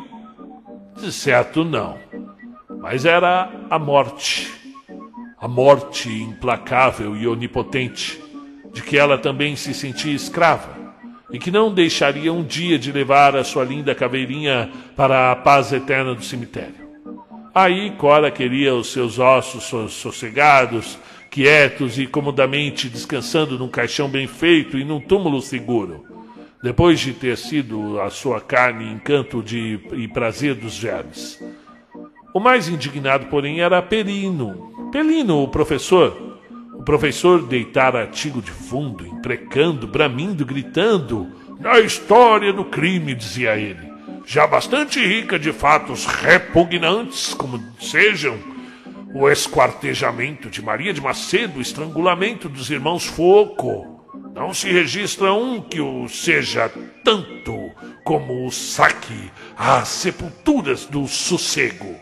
De 0.99 1.13
certo, 1.13 1.63
não. 1.63 1.99
Mas 2.81 3.05
era 3.05 3.51
a 3.69 3.79
morte. 3.79 4.51
A 5.39 5.47
morte 5.47 6.09
implacável 6.09 7.15
e 7.17 7.27
onipotente, 7.27 8.21
de 8.73 8.83
que 8.83 8.97
ela 8.97 9.19
também 9.19 9.57
se 9.57 9.75
sentia 9.75 10.15
escrava, 10.15 10.95
e 11.31 11.39
que 11.39 11.51
não 11.51 11.73
deixaria 11.73 12.33
um 12.33 12.43
dia 12.43 12.79
de 12.79 12.93
levar 12.93 13.37
a 13.37 13.45
sua 13.45 13.65
linda 13.65 13.95
caveirinha 13.95 14.71
para 14.97 15.33
a 15.33 15.37
paz 15.37 15.73
eterna 15.73 16.15
do 16.15 16.23
cemitério. 16.23 16.80
Aí 17.55 17.91
Cora 17.93 18.31
queria 18.31 18.75
os 18.75 18.93
seus 18.93 19.19
ossos 19.19 19.93
sossegados, 19.93 20.99
quietos 21.31 21.99
e 21.99 22.07
comodamente 22.07 22.89
descansando 22.89 23.59
num 23.59 23.69
caixão 23.69 24.09
bem 24.09 24.27
feito 24.27 24.79
e 24.79 24.85
num 24.85 25.01
túmulo 25.01 25.41
seguro 25.41 26.11
depois 26.63 27.01
de 27.01 27.13
ter 27.13 27.37
sido 27.37 28.01
a 28.01 28.11
sua 28.11 28.41
carne 28.41 28.93
encanto 28.93 29.43
de, 29.43 29.81
e 29.93 30.07
prazer 30.09 30.55
dos 30.55 30.75
germes. 30.75 31.43
O 32.35 32.41
mais 32.41 32.69
indignado, 32.69 33.27
porém, 33.27 33.61
era 33.61 33.81
Perino. 33.83 34.91
Pelino, 34.93 35.43
o 35.43 35.49
professor. 35.49 36.39
O 36.75 36.83
professor 36.83 37.43
deitara 37.43 38.01
artigo 38.01 38.41
de 38.41 38.51
fundo, 38.51 39.07
imprecando, 39.07 39.87
bramindo, 39.87 40.45
gritando. 40.45 41.29
Na 41.59 41.81
história 41.81 42.53
do 42.53 42.65
crime, 42.65 43.15
dizia 43.15 43.57
ele, 43.57 43.90
já 44.25 44.47
bastante 44.47 45.05
rica 45.05 45.39
de 45.39 45.53
fatos 45.53 46.07
repugnantes, 46.07 47.35
como 47.35 47.63
sejam 47.81 48.39
o 49.15 49.29
esquartejamento 49.29 50.49
de 50.49 50.63
Maria 50.63 50.93
de 50.93 51.01
Macedo, 51.01 51.59
o 51.59 51.63
estrangulamento 51.63 52.49
dos 52.49 52.71
irmãos 52.71 53.07
Foco, 53.07 54.01
não 54.35 54.55
se 54.55 54.71
registra 54.71 55.33
um 55.33 55.61
que 55.61 55.81
o 55.81 56.09
seja 56.09 56.71
tanto 57.05 57.71
como 58.05 58.47
o 58.47 58.51
saque 58.51 59.31
às 59.57 59.89
sepulturas 59.89 60.87
do 60.87 61.07
sossego. 61.09 61.97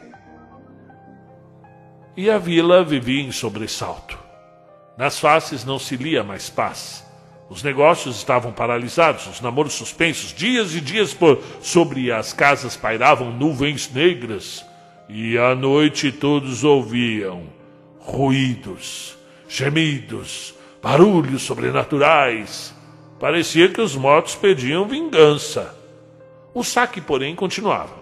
E 2.17 2.31
a 2.31 2.37
vila 2.37 2.85
vivia 2.85 3.23
em 3.23 3.33
sobressalto. 3.33 4.19
Nas 4.99 5.19
faces 5.19 5.65
não 5.65 5.79
se 5.79 5.97
lia 5.97 6.23
mais 6.23 6.51
paz. 6.51 7.08
Os 7.51 7.63
negócios 7.63 8.17
estavam 8.17 8.53
paralisados, 8.53 9.27
os 9.27 9.41
namoros 9.41 9.73
suspensos, 9.73 10.35
dias 10.35 10.75
e 10.75 10.81
dias 10.81 11.15
por 11.15 11.43
sobre 11.63 12.13
as 12.13 12.33
casas 12.33 12.77
pairavam 12.77 13.33
nuvens 13.33 13.91
negras, 13.91 14.65
e 15.09 15.39
à 15.39 15.55
noite 15.55 16.13
todos 16.13 16.63
ouviam 16.63 17.45
ruídos, 17.99 19.17
gemidos, 19.49 20.55
barulhos 20.83 21.43
sobrenaturais. 21.43 22.75
Parecia 23.19 23.69
que 23.71 23.81
os 23.81 23.97
mortos 23.97 24.35
pediam 24.35 24.87
vingança. 24.87 25.75
O 26.55 26.63
saque, 26.63 27.01
porém, 27.01 27.35
continuava. 27.35 27.97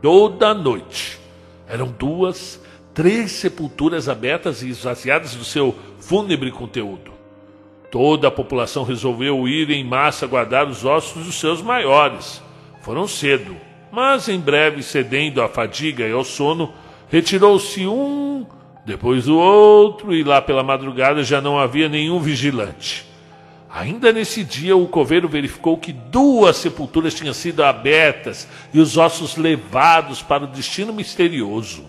Toda 0.00 0.54
noite. 0.54 1.18
Eram 1.66 1.88
duas, 1.88 2.60
três 2.92 3.32
sepulturas 3.32 4.08
abertas 4.08 4.62
e 4.62 4.68
esvaziadas 4.68 5.34
do 5.34 5.44
seu 5.44 5.74
fúnebre 5.98 6.50
conteúdo. 6.52 7.13
Toda 7.94 8.26
a 8.26 8.30
população 8.32 8.82
resolveu 8.82 9.46
ir 9.46 9.70
em 9.70 9.84
massa 9.84 10.26
guardar 10.26 10.66
os 10.66 10.84
ossos 10.84 11.26
dos 11.26 11.38
seus 11.38 11.62
maiores. 11.62 12.42
Foram 12.80 13.06
cedo, 13.06 13.54
mas 13.92 14.28
em 14.28 14.40
breve, 14.40 14.82
cedendo 14.82 15.40
à 15.40 15.48
fadiga 15.48 16.04
e 16.04 16.10
ao 16.10 16.24
sono, 16.24 16.74
retirou-se 17.08 17.86
um 17.86 18.44
depois 18.84 19.28
o 19.28 19.36
outro, 19.36 20.12
e 20.12 20.24
lá 20.24 20.42
pela 20.42 20.64
madrugada 20.64 21.22
já 21.22 21.40
não 21.40 21.56
havia 21.56 21.88
nenhum 21.88 22.18
vigilante. 22.18 23.06
Ainda 23.70 24.12
nesse 24.12 24.42
dia, 24.42 24.76
o 24.76 24.88
coveiro 24.88 25.28
verificou 25.28 25.78
que 25.78 25.92
duas 25.92 26.56
sepulturas 26.56 27.14
tinham 27.14 27.32
sido 27.32 27.62
abertas 27.62 28.48
e 28.72 28.80
os 28.80 28.96
ossos 28.96 29.36
levados 29.36 30.20
para 30.20 30.42
o 30.42 30.48
destino 30.48 30.92
misterioso. 30.92 31.84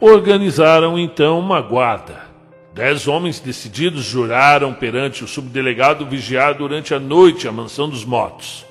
Organizaram 0.00 0.98
então 0.98 1.38
uma 1.38 1.60
guarda. 1.60 2.25
Dez 2.76 3.08
homens 3.08 3.40
decididos 3.40 4.04
juraram 4.04 4.74
perante 4.74 5.24
o 5.24 5.26
subdelegado 5.26 6.04
vigiar 6.04 6.52
durante 6.52 6.92
a 6.92 7.00
noite 7.00 7.48
a 7.48 7.52
mansão 7.52 7.88
dos 7.88 8.04
mortos. 8.04 8.66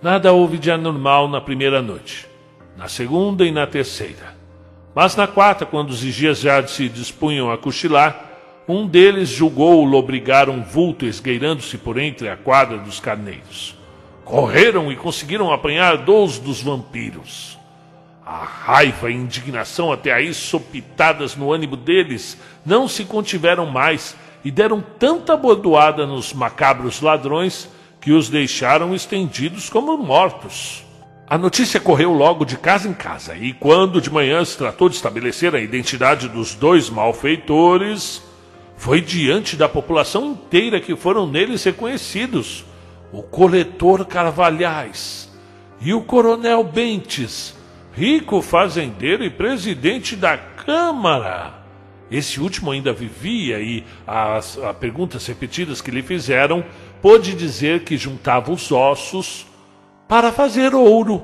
Nada 0.00 0.32
houve 0.32 0.56
de 0.56 0.70
anormal 0.70 1.26
na 1.26 1.40
primeira 1.40 1.82
noite, 1.82 2.28
na 2.76 2.86
segunda 2.86 3.44
e 3.44 3.50
na 3.50 3.66
terceira. 3.66 4.36
Mas 4.94 5.16
na 5.16 5.26
quarta, 5.26 5.66
quando 5.66 5.90
os 5.90 6.00
vigias 6.00 6.38
já 6.38 6.64
se 6.64 6.88
dispunham 6.88 7.50
a 7.50 7.58
cochilar, 7.58 8.24
um 8.68 8.86
deles 8.86 9.30
julgou 9.30 9.84
lobrigar 9.84 10.48
um 10.48 10.62
vulto 10.62 11.04
esgueirando-se 11.04 11.76
por 11.76 11.98
entre 11.98 12.28
a 12.28 12.36
quadra 12.36 12.78
dos 12.78 13.00
carneiros. 13.00 13.76
Correram 14.24 14.92
e 14.92 14.96
conseguiram 14.96 15.52
apanhar 15.52 15.96
dois 15.96 16.38
dos 16.38 16.62
vampiros. 16.62 17.58
A 18.26 18.42
raiva 18.42 19.10
e 19.10 19.14
indignação 19.14 19.92
até 19.92 20.12
aí 20.12 20.32
sopitadas 20.32 21.36
no 21.36 21.52
ânimo 21.52 21.76
deles 21.76 22.38
não 22.64 22.88
se 22.88 23.04
contiveram 23.04 23.66
mais 23.66 24.16
e 24.42 24.50
deram 24.50 24.82
tanta 24.98 25.36
bordoada 25.36 26.06
nos 26.06 26.32
macabros 26.32 27.02
ladrões 27.02 27.68
que 28.00 28.12
os 28.12 28.28
deixaram 28.28 28.94
estendidos 28.94 29.68
como 29.68 29.96
mortos. 29.98 30.84
A 31.26 31.38
notícia 31.38 31.80
correu 31.80 32.12
logo 32.12 32.44
de 32.44 32.56
casa 32.58 32.86
em 32.86 32.92
casa, 32.92 33.34
e 33.34 33.52
quando 33.54 34.00
de 34.00 34.10
manhã 34.10 34.44
se 34.44 34.58
tratou 34.58 34.90
de 34.90 34.96
estabelecer 34.96 35.54
a 35.54 35.60
identidade 35.60 36.28
dos 36.28 36.54
dois 36.54 36.90
malfeitores, 36.90 38.22
foi 38.76 39.00
diante 39.00 39.56
da 39.56 39.68
população 39.68 40.32
inteira 40.32 40.80
que 40.80 40.94
foram 40.94 41.26
neles 41.26 41.64
reconhecidos 41.64 42.64
o 43.10 43.22
coletor 43.22 44.04
Carvalhais 44.04 45.30
e 45.80 45.94
o 45.94 46.02
coronel 46.02 46.62
Bentes, 46.64 47.53
rico 47.96 48.42
fazendeiro 48.42 49.24
e 49.24 49.30
presidente 49.30 50.16
da 50.16 50.36
Câmara. 50.36 51.62
Esse 52.10 52.40
último 52.40 52.70
ainda 52.70 52.92
vivia 52.92 53.60
e 53.60 53.84
as, 54.06 54.58
as 54.58 54.76
perguntas 54.76 55.26
repetidas 55.26 55.80
que 55.80 55.90
lhe 55.90 56.02
fizeram 56.02 56.64
pôde 57.00 57.34
dizer 57.34 57.84
que 57.84 57.96
juntava 57.96 58.52
os 58.52 58.70
ossos 58.70 59.46
para 60.08 60.30
fazer 60.30 60.74
ouro 60.74 61.22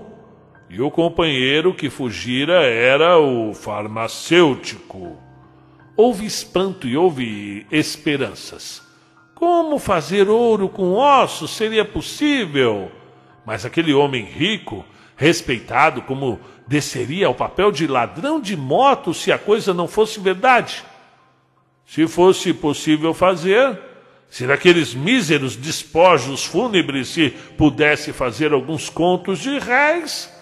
E 0.68 0.80
o 0.80 0.90
companheiro 0.90 1.74
que 1.74 1.90
fugira 1.90 2.62
era 2.62 3.18
o 3.18 3.52
farmacêutico. 3.52 5.18
Houve 5.96 6.24
espanto 6.24 6.86
e 6.86 6.96
houve 6.96 7.66
esperanças. 7.70 8.80
Como 9.34 9.78
fazer 9.78 10.28
ouro 10.28 10.68
com 10.68 10.94
ossos 10.94 11.50
seria 11.50 11.84
possível? 11.84 12.90
Mas 13.44 13.64
aquele 13.64 13.92
homem 13.92 14.24
rico, 14.24 14.84
respeitado, 15.20 16.00
como 16.00 16.40
desceria 16.66 17.26
ao 17.26 17.34
papel 17.34 17.70
de 17.70 17.86
ladrão 17.86 18.40
de 18.40 18.56
moto 18.56 19.12
se 19.12 19.30
a 19.30 19.36
coisa 19.36 19.74
não 19.74 19.86
fosse 19.86 20.18
verdade? 20.18 20.82
Se 21.84 22.08
fosse 22.08 22.54
possível 22.54 23.12
fazer, 23.12 23.78
se 24.30 24.46
naqueles 24.46 24.94
míseros 24.94 25.56
despojos 25.56 26.46
fúnebres 26.46 27.08
se 27.08 27.28
pudesse 27.58 28.14
fazer 28.14 28.54
alguns 28.54 28.88
contos 28.88 29.40
de 29.40 29.58
réis, 29.58 30.32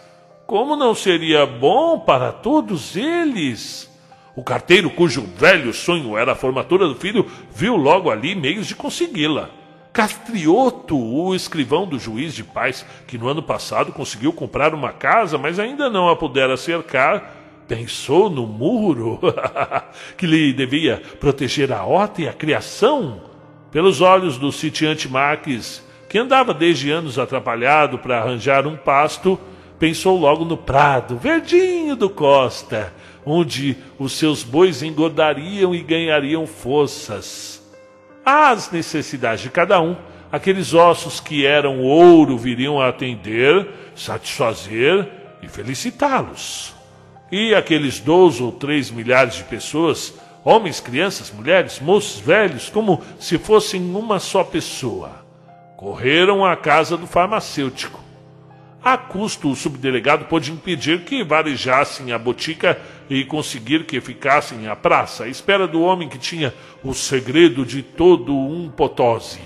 como 0.46 0.76
não 0.76 0.94
seria 0.94 1.44
bom 1.44 1.98
para 1.98 2.30
todos 2.30 2.94
eles? 2.94 3.90
O 4.36 4.44
carteiro, 4.44 4.90
cujo 4.90 5.28
velho 5.36 5.74
sonho 5.74 6.16
era 6.16 6.32
a 6.32 6.36
formatura 6.36 6.86
do 6.86 6.94
filho, 6.94 7.28
viu 7.52 7.74
logo 7.74 8.12
ali 8.12 8.36
meios 8.36 8.68
de 8.68 8.76
consegui-la. 8.76 9.50
Castrioto, 9.98 10.96
o 10.96 11.34
escrivão 11.34 11.84
do 11.84 11.98
juiz 11.98 12.32
de 12.32 12.44
paz, 12.44 12.86
que 13.04 13.18
no 13.18 13.26
ano 13.26 13.42
passado 13.42 13.90
conseguiu 13.90 14.32
comprar 14.32 14.72
uma 14.72 14.92
casa, 14.92 15.36
mas 15.36 15.58
ainda 15.58 15.90
não 15.90 16.08
a 16.08 16.14
pudera 16.14 16.56
cercar, 16.56 17.34
pensou 17.66 18.30
no 18.30 18.46
muro 18.46 19.18
que 20.16 20.24
lhe 20.24 20.52
devia 20.52 21.02
proteger 21.18 21.72
a 21.72 21.84
horta 21.84 22.22
e 22.22 22.28
a 22.28 22.32
criação 22.32 23.22
pelos 23.72 24.00
olhos 24.00 24.38
do 24.38 24.52
sitiante 24.52 25.08
Marques, 25.08 25.84
que 26.08 26.16
andava 26.16 26.54
desde 26.54 26.92
anos 26.92 27.18
atrapalhado 27.18 27.98
para 27.98 28.20
arranjar 28.20 28.68
um 28.68 28.76
pasto, 28.76 29.36
pensou 29.80 30.16
logo 30.16 30.44
no 30.44 30.56
prado 30.56 31.18
verdinho 31.18 31.96
do 31.96 32.08
Costa, 32.08 32.94
onde 33.26 33.76
os 33.98 34.12
seus 34.12 34.44
bois 34.44 34.80
engordariam 34.80 35.74
e 35.74 35.82
ganhariam 35.82 36.46
forças. 36.46 37.57
Às 38.30 38.70
necessidades 38.70 39.40
de 39.40 39.48
cada 39.48 39.80
um, 39.80 39.96
aqueles 40.30 40.74
ossos 40.74 41.18
que 41.18 41.46
eram 41.46 41.80
ouro 41.80 42.36
viriam 42.36 42.78
a 42.78 42.88
atender, 42.88 43.66
satisfazer 43.96 45.08
e 45.40 45.48
felicitá-los. 45.48 46.74
E 47.32 47.54
aqueles 47.54 48.00
dois 48.00 48.38
ou 48.38 48.52
três 48.52 48.90
milhares 48.90 49.36
de 49.36 49.44
pessoas 49.44 50.12
homens, 50.44 50.78
crianças, 50.78 51.32
mulheres, 51.32 51.80
moços, 51.80 52.20
velhos, 52.20 52.68
como 52.68 53.02
se 53.18 53.38
fossem 53.38 53.80
uma 53.80 54.18
só 54.18 54.44
pessoa. 54.44 55.24
Correram 55.78 56.44
à 56.44 56.54
casa 56.54 56.98
do 56.98 57.06
farmacêutico. 57.06 57.98
A 58.88 58.96
custo, 58.96 59.50
o 59.50 59.54
subdelegado 59.54 60.24
pôde 60.24 60.50
impedir 60.50 61.00
que 61.04 61.22
varejassem 61.22 62.10
a 62.10 62.18
botica 62.18 62.80
e 63.10 63.22
conseguir 63.22 63.84
que 63.84 64.00
ficassem 64.00 64.66
à 64.66 64.74
praça, 64.74 65.24
à 65.24 65.28
espera 65.28 65.68
do 65.68 65.82
homem 65.82 66.08
que 66.08 66.16
tinha 66.16 66.54
o 66.82 66.94
segredo 66.94 67.66
de 67.66 67.82
todo 67.82 68.34
um 68.34 68.70
potose. 68.70 69.40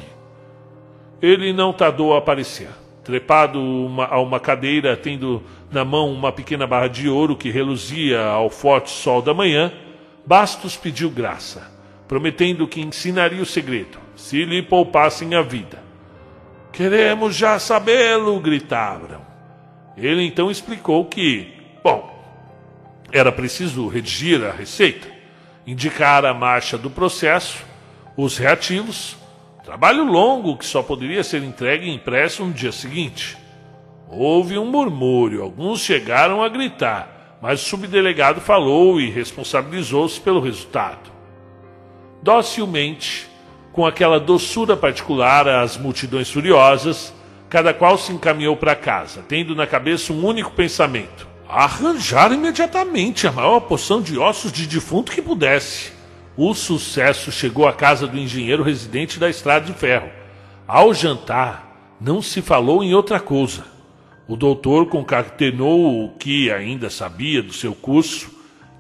Ele 1.20 1.52
não 1.52 1.72
tardou 1.72 2.14
a 2.14 2.18
aparecer, 2.18 2.68
trepado 3.02 3.60
uma, 3.60 4.06
a 4.06 4.20
uma 4.20 4.38
cadeira, 4.38 4.96
tendo 4.96 5.42
na 5.72 5.84
mão 5.84 6.12
uma 6.12 6.30
pequena 6.30 6.64
barra 6.64 6.86
de 6.86 7.08
ouro 7.08 7.34
que 7.34 7.50
reluzia 7.50 8.22
ao 8.24 8.48
forte 8.48 8.90
sol 8.90 9.20
da 9.20 9.34
manhã, 9.34 9.72
Bastos 10.24 10.76
pediu 10.76 11.10
graça, 11.10 11.68
prometendo 12.06 12.68
que 12.68 12.80
ensinaria 12.80 13.42
o 13.42 13.46
segredo, 13.46 13.98
se 14.14 14.44
lhe 14.44 14.62
poupassem 14.62 15.34
a 15.34 15.42
vida. 15.42 15.82
Queremos 16.70 17.34
já 17.34 17.58
sabê-lo, 17.58 18.38
gritaram. 18.38 19.31
Ele 19.96 20.22
então 20.24 20.50
explicou 20.50 21.04
que, 21.04 21.52
bom, 21.82 22.10
era 23.12 23.30
preciso 23.30 23.88
redigir 23.88 24.42
a 24.44 24.52
receita, 24.52 25.08
indicar 25.66 26.24
a 26.24 26.32
marcha 26.32 26.78
do 26.78 26.90
processo, 26.90 27.64
os 28.16 28.38
reativos, 28.38 29.16
trabalho 29.64 30.04
longo 30.04 30.56
que 30.56 30.64
só 30.64 30.82
poderia 30.82 31.22
ser 31.22 31.42
entregue 31.42 31.86
e 31.86 31.94
impresso 31.94 32.44
no 32.44 32.52
dia 32.52 32.72
seguinte. 32.72 33.36
Houve 34.08 34.58
um 34.58 34.66
murmúrio, 34.66 35.42
alguns 35.42 35.80
chegaram 35.80 36.42
a 36.42 36.48
gritar 36.48 37.22
mas 37.42 37.60
o 37.60 37.68
subdelegado 37.68 38.40
falou 38.40 39.00
e 39.00 39.10
responsabilizou-se 39.10 40.20
pelo 40.20 40.38
resultado. 40.38 41.10
Docilmente, 42.22 43.28
com 43.72 43.84
aquela 43.84 44.20
doçura 44.20 44.76
particular 44.76 45.48
às 45.48 45.76
multidões 45.76 46.30
furiosas, 46.30 47.12
cada 47.52 47.74
qual 47.74 47.98
se 47.98 48.10
encaminhou 48.10 48.56
para 48.56 48.74
casa, 48.74 49.22
tendo 49.28 49.54
na 49.54 49.66
cabeça 49.66 50.10
um 50.10 50.24
único 50.24 50.52
pensamento: 50.52 51.28
arranjar 51.46 52.32
imediatamente 52.32 53.26
a 53.26 53.32
maior 53.32 53.60
porção 53.60 54.00
de 54.00 54.18
ossos 54.18 54.50
de 54.50 54.66
defunto 54.66 55.12
que 55.12 55.20
pudesse. 55.20 55.92
O 56.34 56.54
sucesso 56.54 57.30
chegou 57.30 57.68
à 57.68 57.74
casa 57.74 58.06
do 58.06 58.16
engenheiro 58.16 58.62
residente 58.62 59.18
da 59.18 59.28
Estrada 59.28 59.66
de 59.66 59.74
Ferro. 59.74 60.08
Ao 60.66 60.94
jantar, 60.94 61.94
não 62.00 62.22
se 62.22 62.40
falou 62.40 62.82
em 62.82 62.94
outra 62.94 63.20
coisa. 63.20 63.66
O 64.26 64.34
doutor 64.34 64.86
concatenou 64.86 66.06
o 66.06 66.08
que 66.16 66.50
ainda 66.50 66.88
sabia 66.88 67.42
do 67.42 67.52
seu 67.52 67.74
curso 67.74 68.30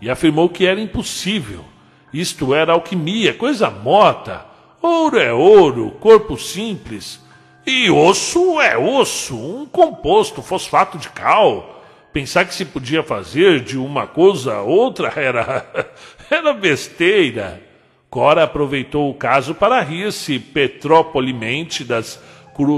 e 0.00 0.08
afirmou 0.08 0.48
que 0.48 0.64
era 0.64 0.80
impossível. 0.80 1.62
Isto 2.10 2.54
era 2.54 2.72
alquimia, 2.72 3.34
coisa 3.34 3.68
morta. 3.68 4.46
Ouro 4.80 5.18
é 5.18 5.30
ouro, 5.30 5.90
corpo 6.00 6.38
simples. 6.38 7.21
E 7.66 7.90
osso 7.90 8.60
é 8.60 8.76
osso, 8.76 9.36
um 9.36 9.66
composto, 9.66 10.42
fosfato 10.42 10.98
de 10.98 11.08
cal. 11.08 11.82
Pensar 12.12 12.44
que 12.44 12.54
se 12.54 12.64
podia 12.64 13.02
fazer 13.02 13.60
de 13.60 13.78
uma 13.78 14.06
coisa 14.06 14.54
a 14.54 14.62
outra 14.62 15.12
era, 15.16 15.64
era 16.30 16.52
besteira. 16.52 17.62
Cora 18.10 18.42
aproveitou 18.42 19.08
o 19.08 19.14
caso 19.14 19.54
para 19.54 19.80
rir-se 19.80 20.38
petropolimente 20.38 21.84
das 21.84 22.20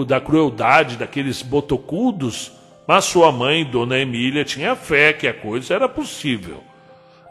da 0.07 0.20
crueldade 0.20 0.97
daqueles 0.97 1.42
botocudos, 1.42 2.53
mas 2.87 3.07
sua 3.07 3.33
mãe, 3.33 3.64
Dona 3.64 3.99
Emília, 3.99 4.44
tinha 4.44 4.77
fé 4.77 5.12
que 5.12 5.27
a 5.27 5.35
coisa 5.35 5.75
era 5.75 5.88
possível. 5.88 6.62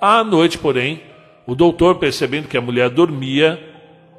À 0.02 0.24
noite, 0.24 0.58
porém, 0.58 1.02
o 1.48 1.56
doutor, 1.56 1.96
percebendo 1.96 2.50
que 2.50 2.58
a 2.58 2.62
mulher 2.62 2.90
dormia, 2.90 3.73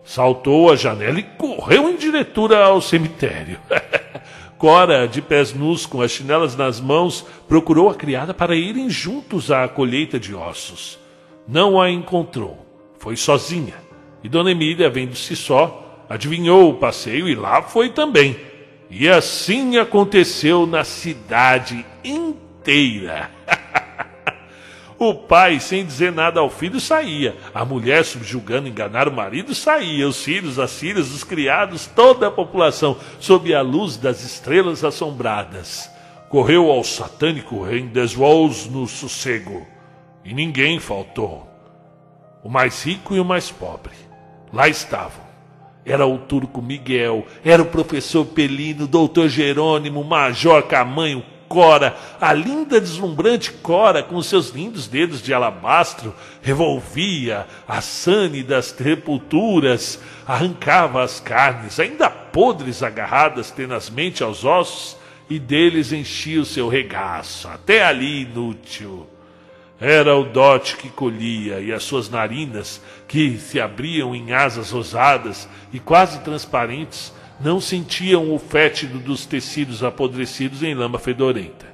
saltou 0.05 0.71
a 0.71 0.77
janela 0.77 1.19
e 1.19 1.23
correu 1.23 1.89
em 1.89 1.97
diretura 1.97 2.65
ao 2.65 2.81
cemitério. 2.81 3.59
Cora, 4.59 5.09
de 5.09 5.21
pés 5.21 5.53
nus, 5.53 5.85
com 5.85 6.01
as 6.01 6.11
chinelas 6.11 6.57
nas 6.57 6.81
mãos, 6.81 7.27
procurou 7.49 7.91
a 7.91 7.95
criada 7.95 8.33
para 8.33 8.55
irem 8.55 8.89
juntos 8.89 9.51
à 9.51 9.67
colheita 9.67 10.19
de 10.19 10.35
ossos. 10.35 10.99
Não 11.47 11.81
a 11.81 11.91
encontrou. 11.91 12.65
Foi 12.99 13.17
sozinha. 13.17 13.75
E 14.23 14.29
Dona 14.29 14.53
Emília, 14.53 14.89
vendo-se 14.89 15.37
só, 15.37 16.05
adivinhou 16.09 16.71
o 16.71 16.75
passeio 16.75 17.29
e 17.29 17.35
lá 17.35 17.61
foi 17.63 17.91
também. 17.91 18.37
E 18.89 19.09
assim 19.09 19.77
aconteceu 19.77 20.67
na 20.67 20.85
cidade 20.85 21.85
inteira. 22.03 23.31
O 24.99 25.15
pai, 25.15 25.59
sem 25.61 25.85
dizer 25.85 26.13
nada 26.13 26.41
ao 26.41 26.49
filho, 26.49 26.81
saía. 26.81 27.37
A 27.55 27.65
mulher, 27.65 28.05
subjugando 28.05 28.69
enganar 28.69 29.09
o 29.09 29.13
marido, 29.13 29.55
saía. 29.55 30.07
Os 30.07 30.23
filhos, 30.23 30.59
as 30.59 30.79
filhas, 30.79 31.11
os 31.11 31.25
criados, 31.25 31.87
toda 31.87 32.29
a 32.29 32.31
população, 32.31 32.97
sob 33.19 33.53
a 33.55 33.61
luz 33.61 33.97
das 33.97 34.23
estrelas 34.23 34.85
assombradas. 34.85 35.91
Correu 36.29 36.71
ao 36.71 36.85
satânico 36.85 37.63
Rendezvous 37.63 38.67
no 38.67 38.87
sossego. 38.87 39.67
E 40.25 40.33
ninguém 40.33 40.79
faltou. 40.79 41.49
O 42.43 42.49
mais 42.49 42.85
rico 42.85 43.15
e 43.15 43.21
o 43.21 43.25
mais 43.25 43.51
pobre. 43.51 43.93
Lá 44.53 44.69
estavam 44.69 45.25
era 45.85 46.07
o 46.07 46.19
turco 46.19 46.63
Miguel, 46.63 47.27
era 47.45 47.63
o 47.63 47.67
professor 47.67 48.25
Pelino, 48.25 48.87
doutor 48.87 49.29
Jerônimo, 49.29 50.03
Major 50.03 50.63
Camanho, 50.63 51.23
Cora, 51.49 51.97
a 52.21 52.33
linda 52.33 52.81
deslumbrante 52.81 53.53
Cora, 53.53 54.03
com 54.03 54.21
seus 54.23 54.51
lindos 54.51 54.87
dedos 54.89 55.23
de 55.23 55.33
alabastro, 55.33 56.15
revolvia 56.43 57.47
a 57.67 57.81
sane 57.81 58.43
das 58.43 58.67
sepulturas, 58.67 60.01
arrancava 60.27 61.03
as 61.03 61.21
carnes, 61.21 61.79
ainda 61.79 62.11
podres 62.11 62.83
agarradas 62.83 63.51
tenazmente 63.51 64.23
aos 64.23 64.45
ossos, 64.45 64.97
e 65.29 65.39
deles 65.39 65.93
enchia 65.93 66.41
o 66.41 66.45
seu 66.45 66.69
regaço, 66.69 67.49
até 67.49 67.85
ali 67.85 68.23
inútil. 68.23 69.07
Era 69.81 70.17
o 70.17 70.25
dote 70.25 70.77
que 70.77 70.89
colhia 70.89 71.61
e 71.61 71.73
as 71.73 71.83
suas 71.83 72.09
narinas, 72.09 72.81
que 73.09 73.39
se 73.39 73.61
abriam 73.61 74.15
em 74.15 74.33
asas 74.33 74.71
rosadas 74.71 75.49
e 75.73 75.79
quase 75.79 76.21
transparentes, 76.21 77.13
não 77.41 77.61
sentiam 77.61 78.35
o 78.35 78.39
fétido 78.39 78.99
dos 78.99 79.27
tecidos 79.27 79.83
apodrecidos 79.83 80.63
em 80.63 80.75
lama 80.75 80.99
fedorenta. 80.99 81.67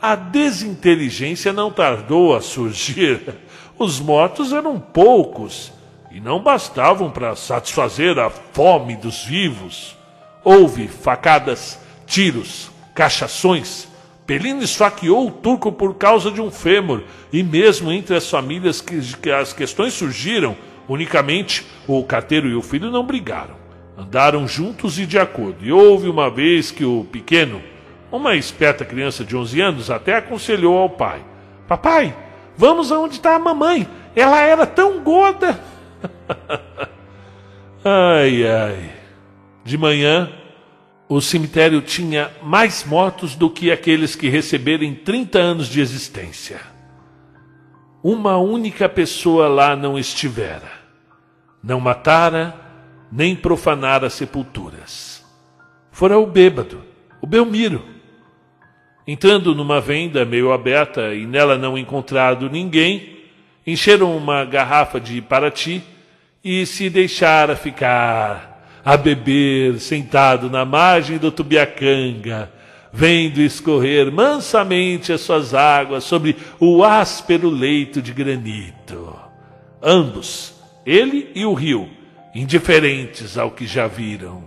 A 0.00 0.14
desinteligência 0.14 1.52
não 1.52 1.70
tardou 1.70 2.34
a 2.34 2.40
surgir. 2.40 3.20
Os 3.78 4.00
mortos 4.00 4.52
eram 4.52 4.80
poucos 4.80 5.72
e 6.10 6.20
não 6.20 6.42
bastavam 6.42 7.10
para 7.10 7.36
satisfazer 7.36 8.18
a 8.18 8.30
fome 8.30 8.96
dos 8.96 9.24
vivos. 9.24 9.96
Houve 10.42 10.88
facadas, 10.88 11.78
tiros, 12.06 12.70
cachações, 12.94 13.88
Pelino 14.26 14.62
esfaqueou 14.62 15.28
o 15.28 15.30
turco 15.30 15.70
por 15.70 15.94
causa 15.94 16.32
de 16.32 16.40
um 16.40 16.50
fêmur, 16.50 17.04
e 17.32 17.44
mesmo 17.44 17.92
entre 17.92 18.16
as 18.16 18.28
famílias 18.28 18.80
que, 18.80 19.30
as 19.30 19.52
questões 19.52 19.94
surgiram, 19.94 20.56
unicamente 20.88 21.64
o 21.86 22.02
carteiro 22.02 22.48
e 22.48 22.54
o 22.54 22.62
filho 22.62 22.90
não 22.90 23.06
brigaram. 23.06 23.65
Andaram 23.96 24.46
juntos 24.46 24.98
e 24.98 25.06
de 25.06 25.18
acordo. 25.18 25.64
E 25.64 25.72
houve 25.72 26.08
uma 26.08 26.30
vez 26.30 26.70
que 26.70 26.84
o 26.84 27.04
pequeno, 27.04 27.62
uma 28.12 28.34
esperta 28.34 28.84
criança 28.84 29.24
de 29.24 29.34
11 29.34 29.60
anos, 29.60 29.90
até 29.90 30.16
aconselhou 30.16 30.76
ao 30.76 30.90
pai: 30.90 31.24
Papai, 31.66 32.14
vamos 32.56 32.92
aonde 32.92 33.14
está 33.14 33.34
a 33.34 33.38
mamãe. 33.38 33.88
Ela 34.14 34.40
era 34.42 34.66
tão 34.66 35.00
gorda. 35.00 35.58
ai, 37.82 38.46
ai. 38.46 38.90
De 39.64 39.78
manhã, 39.78 40.30
o 41.08 41.20
cemitério 41.20 41.80
tinha 41.80 42.30
mais 42.42 42.84
mortos 42.84 43.34
do 43.34 43.48
que 43.48 43.70
aqueles 43.70 44.14
que 44.14 44.28
receberam 44.28 44.84
em 44.84 44.94
30 44.94 45.38
anos 45.38 45.68
de 45.68 45.80
existência. 45.80 46.60
Uma 48.02 48.36
única 48.36 48.88
pessoa 48.88 49.48
lá 49.48 49.74
não 49.74 49.98
estivera. 49.98 50.70
Não 51.62 51.80
matara, 51.80 52.65
nem 53.10 53.34
profanara 53.34 54.10
sepulturas. 54.10 55.24
Fora 55.90 56.18
o 56.18 56.26
bêbado, 56.26 56.82
o 57.20 57.26
Belmiro. 57.26 57.84
Entrando 59.06 59.54
numa 59.54 59.80
venda 59.80 60.24
meio 60.24 60.52
aberta 60.52 61.14
e 61.14 61.26
nela 61.26 61.56
não 61.56 61.78
encontrado 61.78 62.50
ninguém, 62.50 63.20
encheram 63.66 64.16
uma 64.16 64.44
garrafa 64.44 65.00
de 65.00 65.20
Paraty 65.20 65.82
e 66.42 66.66
se 66.66 66.90
deixara 66.90 67.56
ficar 67.56 68.80
a 68.84 68.96
beber 68.96 69.80
sentado 69.80 70.48
na 70.48 70.64
margem 70.64 71.18
do 71.18 71.32
Tubiacanga, 71.32 72.52
vendo 72.92 73.40
escorrer 73.40 74.12
mansamente 74.12 75.12
as 75.12 75.22
suas 75.22 75.54
águas 75.54 76.04
sobre 76.04 76.36
o 76.60 76.84
áspero 76.84 77.50
leito 77.50 78.00
de 78.00 78.12
granito. 78.12 79.12
Ambos, 79.82 80.54
ele 80.84 81.32
e 81.34 81.44
o 81.44 81.52
rio, 81.52 81.88
indiferentes 82.36 83.38
ao 83.38 83.50
que 83.50 83.66
já 83.66 83.86
viram, 83.86 84.44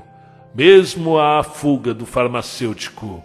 mesmo 0.53 1.17
à 1.17 1.41
fuga 1.43 1.91
do 1.91 2.05
farmacêutico, 2.05 3.23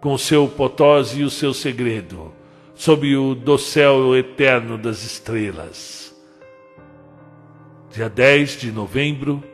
com 0.00 0.16
seu 0.16 0.48
potose 0.48 1.20
e 1.20 1.24
o 1.24 1.28
seu 1.28 1.52
segredo, 1.52 2.32
sob 2.74 3.14
o 3.14 3.34
dossel 3.34 4.16
eterno 4.16 4.78
das 4.78 5.02
estrelas. 5.04 6.14
Dia 7.92 8.08
10 8.08 8.60
de 8.60 8.72
novembro 8.72 9.44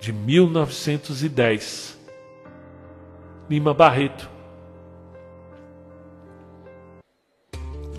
de 0.00 0.12
1910. 0.12 1.98
Lima 3.50 3.74
Barreto. 3.74 4.30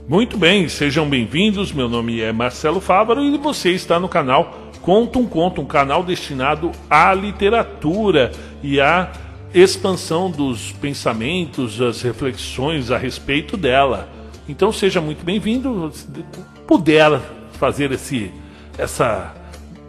Muito 0.08 0.38
bem, 0.38 0.68
sejam 0.68 1.10
bem-vindos. 1.10 1.72
Meu 1.72 1.88
nome 1.88 2.22
é 2.22 2.32
Marcelo 2.32 2.82
Fávaro 2.82 3.24
e 3.24 3.38
você 3.38 3.72
está 3.72 4.00
no 4.00 4.10
canal 4.10 4.63
Conta 4.84 5.18
um 5.18 5.26
Conto, 5.26 5.62
um 5.62 5.66
canal 5.66 6.04
destinado 6.04 6.70
à 6.90 7.14
literatura 7.14 8.34
e 8.62 8.82
à 8.82 9.10
expansão 9.54 10.30
dos 10.30 10.74
pensamentos, 10.74 11.82
as 11.82 12.02
reflexões 12.02 12.92
a 12.92 12.98
respeito 12.98 13.56
dela. 13.56 14.10
Então 14.48 14.74
seja 14.74 15.00
muito 15.00 15.24
bem-vindo. 15.24 15.90
Puder 16.68 17.22
fazer 17.54 17.94
esse 17.94 18.30
essa 18.78 19.34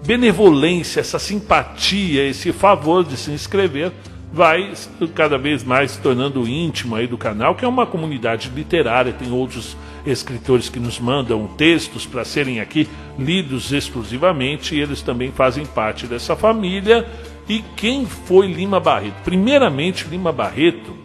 benevolência, 0.07 1.01
essa 1.01 1.19
simpatia, 1.19 2.23
esse 2.29 2.53
favor 2.53 3.03
de 3.03 3.17
se 3.17 3.33
inscrever, 3.33 3.91
vai 4.35 4.73
cada 5.15 5.39
vez 5.39 5.63
mais 5.63 5.93
se 5.93 6.01
tornando 6.01 6.47
íntimo 6.47 6.97
aí 6.97 7.07
do 7.07 7.17
canal, 7.17 7.55
que 7.55 7.65
é 7.65 7.69
uma 7.69 7.87
comunidade 7.87 8.51
literária, 8.53 9.13
tem 9.13 9.31
outros 9.31 9.77
escritores 10.05 10.69
que 10.69 10.81
nos 10.81 10.99
mandam 10.99 11.47
textos 11.47 12.05
para 12.05 12.25
serem 12.25 12.59
aqui 12.59 12.89
lidos 13.17 13.73
exclusivamente, 13.73 14.75
e 14.75 14.81
eles 14.81 15.01
também 15.03 15.31
fazem 15.31 15.65
parte 15.65 16.09
dessa 16.09 16.35
família. 16.35 17.09
E 17.49 17.63
quem 17.77 18.05
foi 18.05 18.53
Lima 18.53 18.81
Barreto? 18.81 19.23
Primeiramente, 19.23 20.09
Lima 20.09 20.33
Barreto 20.33 20.97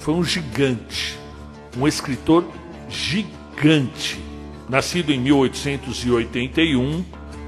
foi 0.00 0.14
um 0.14 0.24
gigante, 0.24 1.16
um 1.78 1.86
escritor 1.86 2.44
gigante, 2.90 4.18
nascido 4.68 5.12
em 5.12 5.20
1881 5.20 7.04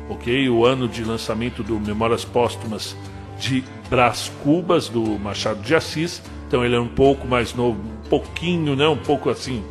ok? 0.09 0.49
O 0.49 0.65
ano 0.65 0.87
de 0.89 1.03
lançamento 1.03 1.63
do 1.63 1.81
Memórias 1.81 2.25
Póstumas 2.25 2.97
de 3.39 3.65
Brás 3.89 4.33
Cubas, 4.43 4.89
do 4.89 5.03
Machado 5.19 5.61
de 5.63 5.75
Assis. 5.75 6.23
Então 6.47 6.65
ele 6.65 6.77
é 6.77 6.81
um 6.81 6.89
pouco 6.89 7.27
mais 7.27 7.55
novo, 7.55 7.81
um 7.81 8.09
pouquinho, 8.09 8.77
né? 8.77 8.87
Um 8.87 8.97
pouco 8.97 9.31
assim, 9.31 9.65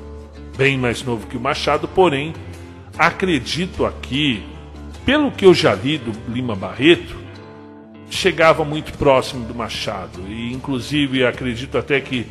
bem 0.57 0.77
mais 0.77 1.03
novo 1.03 1.27
que 1.27 1.37
o 1.37 1.39
Machado, 1.39 1.87
porém, 1.87 2.33
acredito 2.97 3.85
aqui, 3.85 4.43
pelo 5.05 5.31
que 5.31 5.45
eu 5.45 5.53
já 5.53 5.73
li 5.73 5.97
do 5.97 6.11
Lima 6.31 6.55
Barreto, 6.55 7.15
chegava 8.09 8.63
muito 8.63 8.93
próximo 8.97 9.45
do 9.45 9.55
Machado. 9.55 10.21
E 10.27 10.51
inclusive 10.51 11.25
acredito 11.25 11.77
até 11.77 11.99
que 11.99 12.27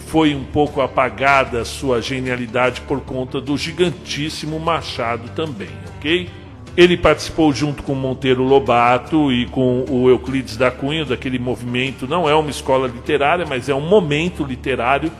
foi 0.00 0.34
um 0.34 0.44
pouco 0.44 0.80
apagada 0.82 1.60
a 1.60 1.64
sua 1.64 2.02
genialidade 2.02 2.82
por 2.82 3.00
conta 3.00 3.40
do 3.40 3.56
gigantíssimo 3.56 4.60
Machado 4.60 5.30
também, 5.30 5.70
ok? 5.96 6.28
Ele 6.76 6.96
participou 6.96 7.52
junto 7.52 7.82
com 7.82 7.94
Monteiro 7.94 8.42
Lobato 8.42 9.32
e 9.32 9.46
com 9.46 9.84
o 9.88 10.10
Euclides 10.10 10.58
da 10.58 10.70
Cunha 10.70 11.06
daquele 11.06 11.38
movimento, 11.38 12.06
não 12.06 12.28
é 12.28 12.34
uma 12.34 12.50
escola 12.50 12.86
literária, 12.86 13.46
mas 13.48 13.68
é 13.68 13.74
um 13.74 13.80
momento 13.80 14.44
literário 14.44 15.10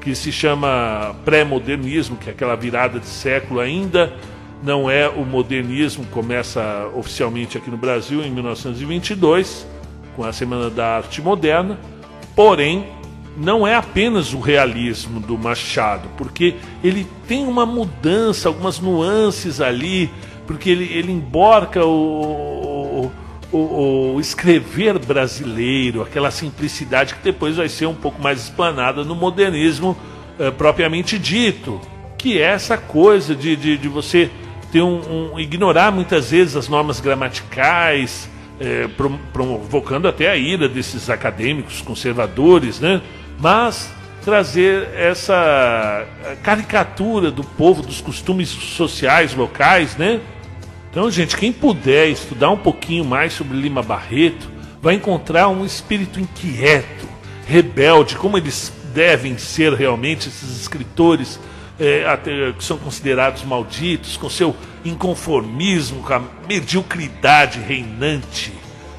que 0.00 0.14
se 0.14 0.32
chama 0.32 1.14
pré-modernismo, 1.24 2.16
que 2.16 2.30
é 2.30 2.32
aquela 2.32 2.56
virada 2.56 2.98
de 2.98 3.06
século. 3.06 3.60
Ainda 3.60 4.12
não 4.62 4.90
é 4.90 5.08
o 5.08 5.24
modernismo, 5.24 6.06
começa 6.06 6.90
oficialmente 6.94 7.58
aqui 7.58 7.70
no 7.70 7.76
Brasil 7.76 8.24
em 8.24 8.30
1922, 8.30 9.66
com 10.16 10.24
a 10.24 10.32
Semana 10.32 10.70
da 10.70 10.96
Arte 10.96 11.20
Moderna, 11.20 11.78
porém 12.34 12.86
não 13.36 13.66
é 13.66 13.74
apenas 13.74 14.32
o 14.32 14.40
realismo 14.40 15.20
do 15.20 15.38
Machado, 15.38 16.08
porque 16.16 16.54
ele 16.82 17.06
tem 17.26 17.46
uma 17.46 17.64
mudança, 17.64 18.48
algumas 18.48 18.78
nuances 18.78 19.60
ali 19.60 20.10
porque 20.52 20.68
ele, 20.68 20.84
ele 20.92 21.10
emborca 21.10 21.82
o, 21.82 23.10
o, 23.50 23.56
o, 24.14 24.20
escrever 24.20 24.98
brasileiro, 24.98 26.02
aquela 26.02 26.30
simplicidade 26.30 27.14
que 27.14 27.24
depois 27.24 27.56
vai 27.56 27.70
ser 27.70 27.86
um 27.86 27.94
pouco 27.94 28.20
mais 28.20 28.42
explanada 28.42 29.02
no 29.02 29.14
modernismo 29.14 29.96
eh, 30.38 30.50
propriamente 30.50 31.18
dito, 31.18 31.80
que 32.18 32.38
é 32.38 32.42
essa 32.42 32.76
coisa 32.76 33.34
de, 33.34 33.56
de, 33.56 33.78
de 33.78 33.88
você 33.88 34.30
ter 34.70 34.82
um, 34.82 35.32
um, 35.32 35.40
ignorar 35.40 35.90
muitas 35.90 36.30
vezes 36.30 36.54
as 36.54 36.68
normas 36.68 37.00
gramaticais, 37.00 38.28
eh, 38.60 38.90
provocando 39.32 40.06
até 40.06 40.28
a 40.28 40.36
ira 40.36 40.68
desses 40.68 41.08
acadêmicos 41.08 41.80
conservadores, 41.80 42.78
né? 42.78 43.00
Mas 43.40 43.90
trazer 44.22 44.90
essa 44.94 46.06
caricatura 46.42 47.30
do 47.30 47.42
povo, 47.42 47.80
dos 47.80 48.02
costumes 48.02 48.50
sociais 48.50 49.34
locais, 49.34 49.96
né? 49.96 50.20
Então, 50.92 51.10
gente, 51.10 51.38
quem 51.38 51.50
puder 51.50 52.10
estudar 52.10 52.50
um 52.50 52.58
pouquinho 52.58 53.02
mais 53.02 53.32
sobre 53.32 53.56
Lima 53.56 53.82
Barreto, 53.82 54.50
vai 54.82 54.94
encontrar 54.94 55.48
um 55.48 55.64
espírito 55.64 56.20
inquieto, 56.20 57.08
rebelde, 57.46 58.14
como 58.14 58.36
eles 58.36 58.70
devem 58.92 59.38
ser 59.38 59.72
realmente 59.72 60.28
esses 60.28 60.60
escritores 60.60 61.40
é, 61.80 62.06
até, 62.06 62.52
que 62.52 62.62
são 62.62 62.76
considerados 62.76 63.42
malditos, 63.42 64.18
com 64.18 64.28
seu 64.28 64.54
inconformismo, 64.84 66.02
com 66.02 66.12
a 66.12 66.22
mediocridade 66.46 67.58
reinante. 67.58 68.52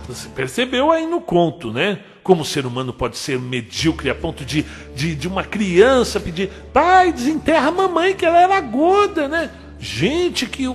Você 0.08 0.28
percebeu 0.30 0.92
aí 0.92 1.06
no 1.06 1.22
conto, 1.22 1.72
né? 1.72 2.00
Como 2.24 2.42
o 2.42 2.46
ser 2.46 2.66
humano 2.66 2.92
pode 2.92 3.18
ser 3.18 3.38
medíocre 3.38 4.10
a 4.10 4.16
ponto 4.16 4.44
de, 4.44 4.66
de, 4.96 5.14
de 5.14 5.28
uma 5.28 5.44
criança 5.44 6.20
pedir: 6.20 6.50
pai, 6.74 7.14
desenterra 7.14 7.68
a 7.68 7.72
mamãe, 7.72 8.16
que 8.16 8.26
ela 8.26 8.42
era 8.42 8.60
gorda, 8.62 9.28
né? 9.28 9.52
Gente, 9.80 10.48
que 10.48 10.68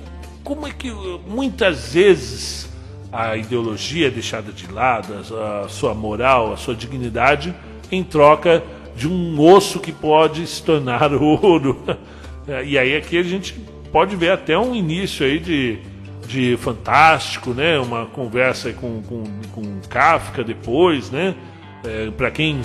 como 0.49 0.67
é 0.67 0.71
que 0.71 0.91
muitas 1.27 1.93
vezes 1.93 2.71
a 3.13 3.37
ideologia 3.37 4.07
é 4.07 4.11
deixada 4.11 4.51
de 4.51 4.67
lado, 4.73 5.13
a 5.15 5.69
sua 5.69 5.93
moral, 5.93 6.55
a 6.55 6.57
sua 6.57 6.75
dignidade, 6.75 7.55
em 7.93 8.03
troca 8.03 8.65
de 8.97 9.07
um 9.07 9.39
osso 9.39 9.79
que 9.79 9.93
pode 9.93 10.47
se 10.47 10.63
tornar 10.63 11.13
ouro. 11.13 11.79
E 12.65 12.79
aí 12.79 12.97
aqui 12.97 13.19
a 13.19 13.23
gente 13.23 13.61
pode 13.93 14.17
ver 14.17 14.33
até 14.33 14.59
um 14.59 14.75
início 14.75 15.27
aí 15.27 15.39
de, 15.39 15.81
de 16.27 16.57
fantástico, 16.57 17.51
né? 17.51 17.79
Uma 17.79 18.07
conversa 18.07 18.73
com, 18.73 19.03
com, 19.03 19.25
com 19.53 19.81
Kafka 19.91 20.43
depois, 20.43 21.11
né? 21.11 21.35
É, 21.85 22.11
Para 22.11 22.31
quem 22.31 22.63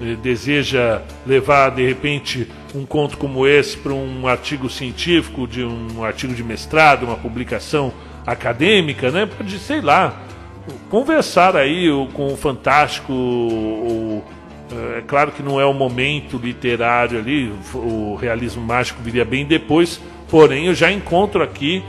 eh, 0.00 0.16
deseja 0.22 1.02
levar 1.26 1.70
de 1.70 1.84
repente 1.84 2.46
um 2.74 2.84
conto 2.84 3.16
como 3.16 3.46
esse 3.46 3.76
para 3.76 3.92
um 3.92 4.26
artigo 4.26 4.68
científico, 4.68 5.46
de 5.46 5.64
um 5.64 6.02
artigo 6.02 6.34
de 6.34 6.42
mestrado, 6.42 7.04
uma 7.04 7.16
publicação 7.16 7.92
acadêmica, 8.26 9.10
né? 9.10 9.26
Pode, 9.26 9.58
sei 9.58 9.80
lá, 9.80 10.20
conversar 10.90 11.56
aí 11.56 11.88
com 12.12 12.32
o 12.32 12.36
Fantástico 12.36 13.12
ou, 13.12 14.24
É 14.96 15.02
claro 15.06 15.30
que 15.30 15.42
não 15.42 15.60
é 15.60 15.64
o 15.64 15.72
momento 15.72 16.36
literário 16.36 17.18
ali, 17.18 17.52
o 17.74 18.16
realismo 18.16 18.62
mágico 18.62 19.00
viria 19.02 19.24
bem 19.24 19.46
depois, 19.46 20.00
porém 20.28 20.66
eu 20.66 20.74
já 20.74 20.90
encontro 20.90 21.42
aqui 21.42 21.82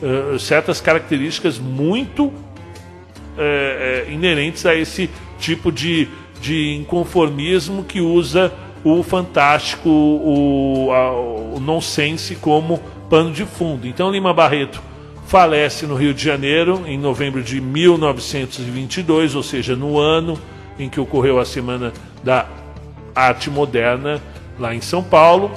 uh, 0.00 0.38
certas 0.38 0.80
características 0.80 1.58
muito 1.58 2.26
uh, 2.26 4.10
inerentes 4.10 4.64
a 4.64 4.74
esse 4.74 5.10
tipo 5.38 5.70
de, 5.70 6.08
de 6.40 6.76
inconformismo 6.76 7.84
que 7.84 8.00
usa 8.00 8.52
o 8.84 9.02
fantástico, 9.02 9.88
o, 9.88 10.88
a, 10.92 11.10
o 11.56 11.60
nonsense 11.60 12.34
como 12.36 12.78
pano 13.08 13.32
de 13.32 13.44
fundo. 13.44 13.86
Então 13.86 14.10
Lima 14.10 14.32
Barreto 14.32 14.82
falece 15.26 15.86
no 15.86 15.94
Rio 15.94 16.14
de 16.14 16.24
Janeiro 16.24 16.82
em 16.86 16.98
novembro 16.98 17.42
de 17.42 17.60
1922, 17.60 19.34
ou 19.34 19.42
seja, 19.42 19.76
no 19.76 19.98
ano 19.98 20.38
em 20.78 20.88
que 20.88 20.98
ocorreu 20.98 21.38
a 21.38 21.44
Semana 21.44 21.92
da 22.24 22.46
Arte 23.14 23.50
Moderna 23.50 24.20
lá 24.58 24.74
em 24.74 24.80
São 24.80 25.02
Paulo. 25.02 25.52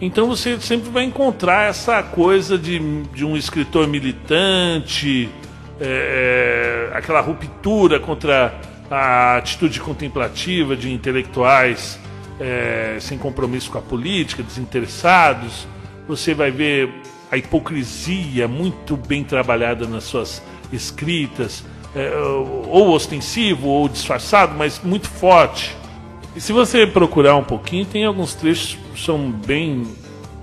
Então 0.00 0.28
você 0.28 0.60
sempre 0.60 0.90
vai 0.90 1.04
encontrar 1.04 1.68
essa 1.68 2.02
coisa 2.02 2.56
de, 2.56 2.78
de 3.12 3.24
um 3.24 3.36
escritor 3.36 3.88
militante, 3.88 5.28
é, 5.80 6.90
é 6.92 6.96
aquela 6.96 7.20
ruptura 7.20 7.98
contra 7.98 8.54
a 8.90 9.36
atitude 9.36 9.80
contemplativa 9.80 10.76
de 10.76 10.92
intelectuais 10.92 11.98
é, 12.40 12.98
sem 13.00 13.18
compromisso 13.18 13.70
com 13.70 13.78
a 13.78 13.82
política, 13.82 14.42
desinteressados. 14.42 15.66
Você 16.06 16.34
vai 16.34 16.50
ver 16.50 16.90
a 17.30 17.36
hipocrisia 17.36 18.48
muito 18.48 18.96
bem 18.96 19.22
trabalhada 19.22 19.86
nas 19.86 20.04
suas 20.04 20.42
escritas, 20.72 21.64
é, 21.94 22.16
ou 22.16 22.90
ostensivo 22.90 23.68
ou 23.68 23.88
disfarçado, 23.88 24.54
mas 24.56 24.80
muito 24.82 25.08
forte. 25.08 25.76
E 26.36 26.40
se 26.40 26.52
você 26.52 26.86
procurar 26.86 27.36
um 27.36 27.44
pouquinho, 27.44 27.84
tem 27.84 28.04
alguns 28.04 28.34
trechos 28.34 28.78
que 28.94 29.00
são 29.00 29.30
bem 29.30 29.86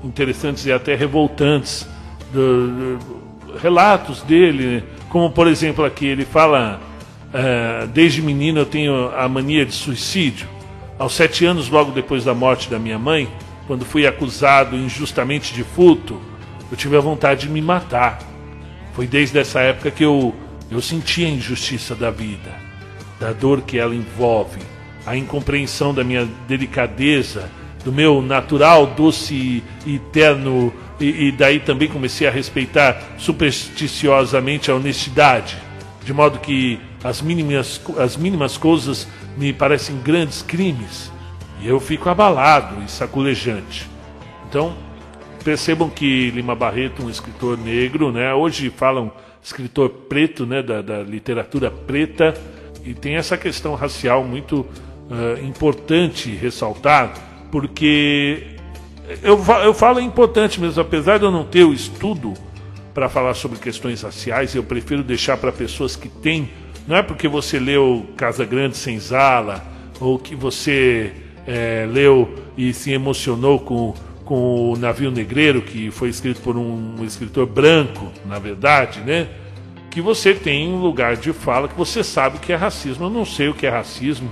interessantes 0.04 0.66
e 0.66 0.72
até 0.72 0.96
revoltantes, 0.96 1.88
do, 2.32 2.98
do, 2.98 3.58
relatos 3.58 4.22
dele, 4.24 4.84
como 5.10 5.32
por 5.32 5.48
exemplo 5.48 5.86
aqui 5.86 6.06
ele 6.06 6.26
fala 6.26 6.82
Uh, 7.36 7.86
desde 7.88 8.22
menino 8.22 8.60
eu 8.62 8.66
tenho 8.66 9.10
a 9.14 9.28
mania 9.28 9.66
de 9.66 9.74
suicídio. 9.74 10.48
Aos 10.98 11.14
sete 11.14 11.46
anos, 11.46 11.70
logo 11.70 11.92
depois 11.92 12.24
da 12.24 12.34
morte 12.34 12.70
da 12.70 12.80
minha 12.80 12.98
mãe, 12.98 13.28
quando 13.68 13.84
fui 13.84 14.08
acusado 14.08 14.78
injustamente 14.78 15.54
de 15.54 15.62
furto, 15.62 16.22
eu 16.72 16.78
tive 16.78 16.96
a 16.96 17.02
vontade 17.02 17.48
de 17.48 17.50
me 17.50 17.62
matar. 17.62 18.20
Foi 18.94 19.06
desde 19.06 19.38
essa 19.38 19.60
época 19.60 19.92
que 19.92 20.06
eu, 20.06 20.34
eu 20.72 20.82
senti 20.82 21.26
a 21.26 21.30
injustiça 21.30 21.94
da 21.94 22.10
vida, 22.10 22.50
da 23.20 23.34
dor 23.34 23.62
que 23.64 23.78
ela 23.78 23.94
envolve, 23.94 24.62
a 25.06 25.18
incompreensão 25.18 25.94
da 25.94 26.02
minha 26.02 26.26
delicadeza, 26.48 27.52
do 27.84 27.92
meu 27.92 28.22
natural, 28.22 28.88
doce 28.88 29.62
e 29.86 29.96
eterno, 29.96 30.74
e, 30.98 31.28
e 31.28 31.32
daí 31.34 31.60
também 31.60 31.90
comecei 31.90 32.26
a 32.26 32.32
respeitar 32.32 33.02
supersticiosamente 33.18 34.72
a 34.72 34.76
honestidade, 34.76 35.58
de 36.06 36.14
modo 36.14 36.40
que 36.40 36.80
as 37.04 37.22
mínimas, 37.22 37.82
as 37.98 38.16
mínimas 38.16 38.58
coisas 38.58 39.06
me 39.38 39.52
parecem 39.54 39.98
grandes 39.98 40.42
crimes 40.42 41.12
e 41.62 41.68
eu 41.68 41.80
fico 41.80 42.10
abalado 42.10 42.82
e 42.84 42.90
saculejante. 42.90 43.90
Então, 44.48 44.76
percebam 45.44 45.90
que 45.90 46.32
Lima 46.32 46.56
Barreto, 46.56 47.04
um 47.04 47.10
escritor 47.10 47.58
negro, 47.58 48.12
né, 48.12 48.34
hoje 48.34 48.70
falam 48.70 49.12
escritor 49.42 49.90
preto, 49.90 50.46
né, 50.46 50.64
da, 50.64 50.82
da 50.82 51.04
literatura 51.04 51.70
preta, 51.70 52.34
e 52.84 52.94
tem 52.94 53.16
essa 53.16 53.38
questão 53.38 53.76
racial 53.76 54.24
muito 54.24 54.62
uh, 54.62 55.46
importante 55.46 56.30
ressaltar, 56.32 57.14
porque 57.52 58.56
eu, 59.22 59.40
eu 59.64 59.74
falo 59.74 60.00
é 60.00 60.04
importante 60.04 60.60
mesmo, 60.60 60.82
apesar 60.82 61.20
de 61.20 61.26
eu 61.26 61.32
não 61.32 61.44
ter 61.44 61.64
o 61.64 61.74
estudo 61.74 62.34
para 62.94 63.08
falar 63.08 63.34
sobre 63.34 63.60
questões 63.60 64.02
raciais, 64.02 64.56
eu 64.56 64.64
prefiro 64.64 65.04
deixar 65.04 65.38
para 65.38 65.52
pessoas 65.52 65.96
que 65.96 66.10
têm 66.10 66.50
não 66.88 66.96
é 66.96 67.02
porque 67.02 67.28
você 67.28 67.60
leu 67.60 68.06
Casa 68.16 68.46
Grande 68.46 68.78
Senzala 68.78 69.66
ou 70.00 70.20
que 70.20 70.36
você 70.36 71.14
é, 71.48 71.88
leu 71.90 72.46
e 72.58 72.74
se 72.74 72.92
emocionou 72.92 73.60
com, 73.60 73.94
com 74.24 74.72
o 74.72 74.78
Navio 74.78 75.12
Negreiro, 75.12 75.62
que 75.62 75.90
foi 75.92 76.10
escrito 76.10 76.42
por 76.42 76.58
um, 76.58 77.04
escritor 77.04 77.46
branco, 77.46 78.12
na 78.26 78.40
verdade, 78.40 79.00
né? 79.02 79.28
Que 79.90 80.02
você 80.02 80.34
tem 80.34 80.68
um 80.68 80.78
lugar 80.78 81.16
de 81.16 81.32
fala 81.32 81.68
que 81.68 81.78
você 81.78 82.04
sabe 82.04 82.38
o 82.38 82.40
que 82.40 82.52
é 82.52 82.56
racismo. 82.56 83.06
Eu 83.06 83.10
não 83.10 83.26
sei 83.26 83.48
o 83.48 83.54
que 83.54 83.66
é 83.66 83.70
racismo 83.70 84.30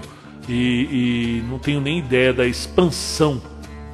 e, 0.48 1.40
e 1.40 1.44
não 1.50 1.58
tenho 1.58 1.80
nem 1.80 2.00
ideia 2.00 2.34
da 2.34 2.46
expansão 2.46 3.42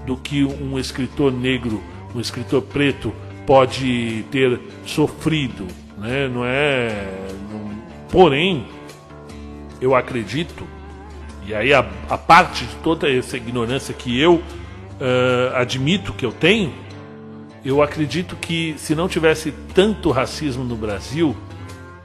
do 0.05 0.17
que 0.17 0.43
um 0.43 0.79
escritor 0.79 1.31
negro, 1.31 1.81
um 2.15 2.19
escritor 2.19 2.61
preto 2.61 3.13
pode 3.45 4.25
ter 4.31 4.59
sofrido, 4.85 5.67
né? 5.97 6.27
Não 6.27 6.43
é, 6.45 7.07
Porém, 8.11 8.65
eu 9.79 9.95
acredito, 9.95 10.67
e 11.45 11.53
aí 11.53 11.73
a, 11.73 11.85
a 12.09 12.17
parte 12.17 12.65
de 12.65 12.75
toda 12.77 13.09
essa 13.09 13.37
ignorância 13.37 13.93
que 13.93 14.19
eu 14.19 14.35
uh, 14.35 15.55
admito 15.55 16.13
que 16.13 16.25
eu 16.25 16.31
tenho, 16.31 16.73
eu 17.63 17.81
acredito 17.81 18.35
que 18.35 18.75
se 18.77 18.95
não 18.95 19.07
tivesse 19.07 19.53
tanto 19.73 20.11
racismo 20.11 20.63
no 20.63 20.75
Brasil, 20.75 21.35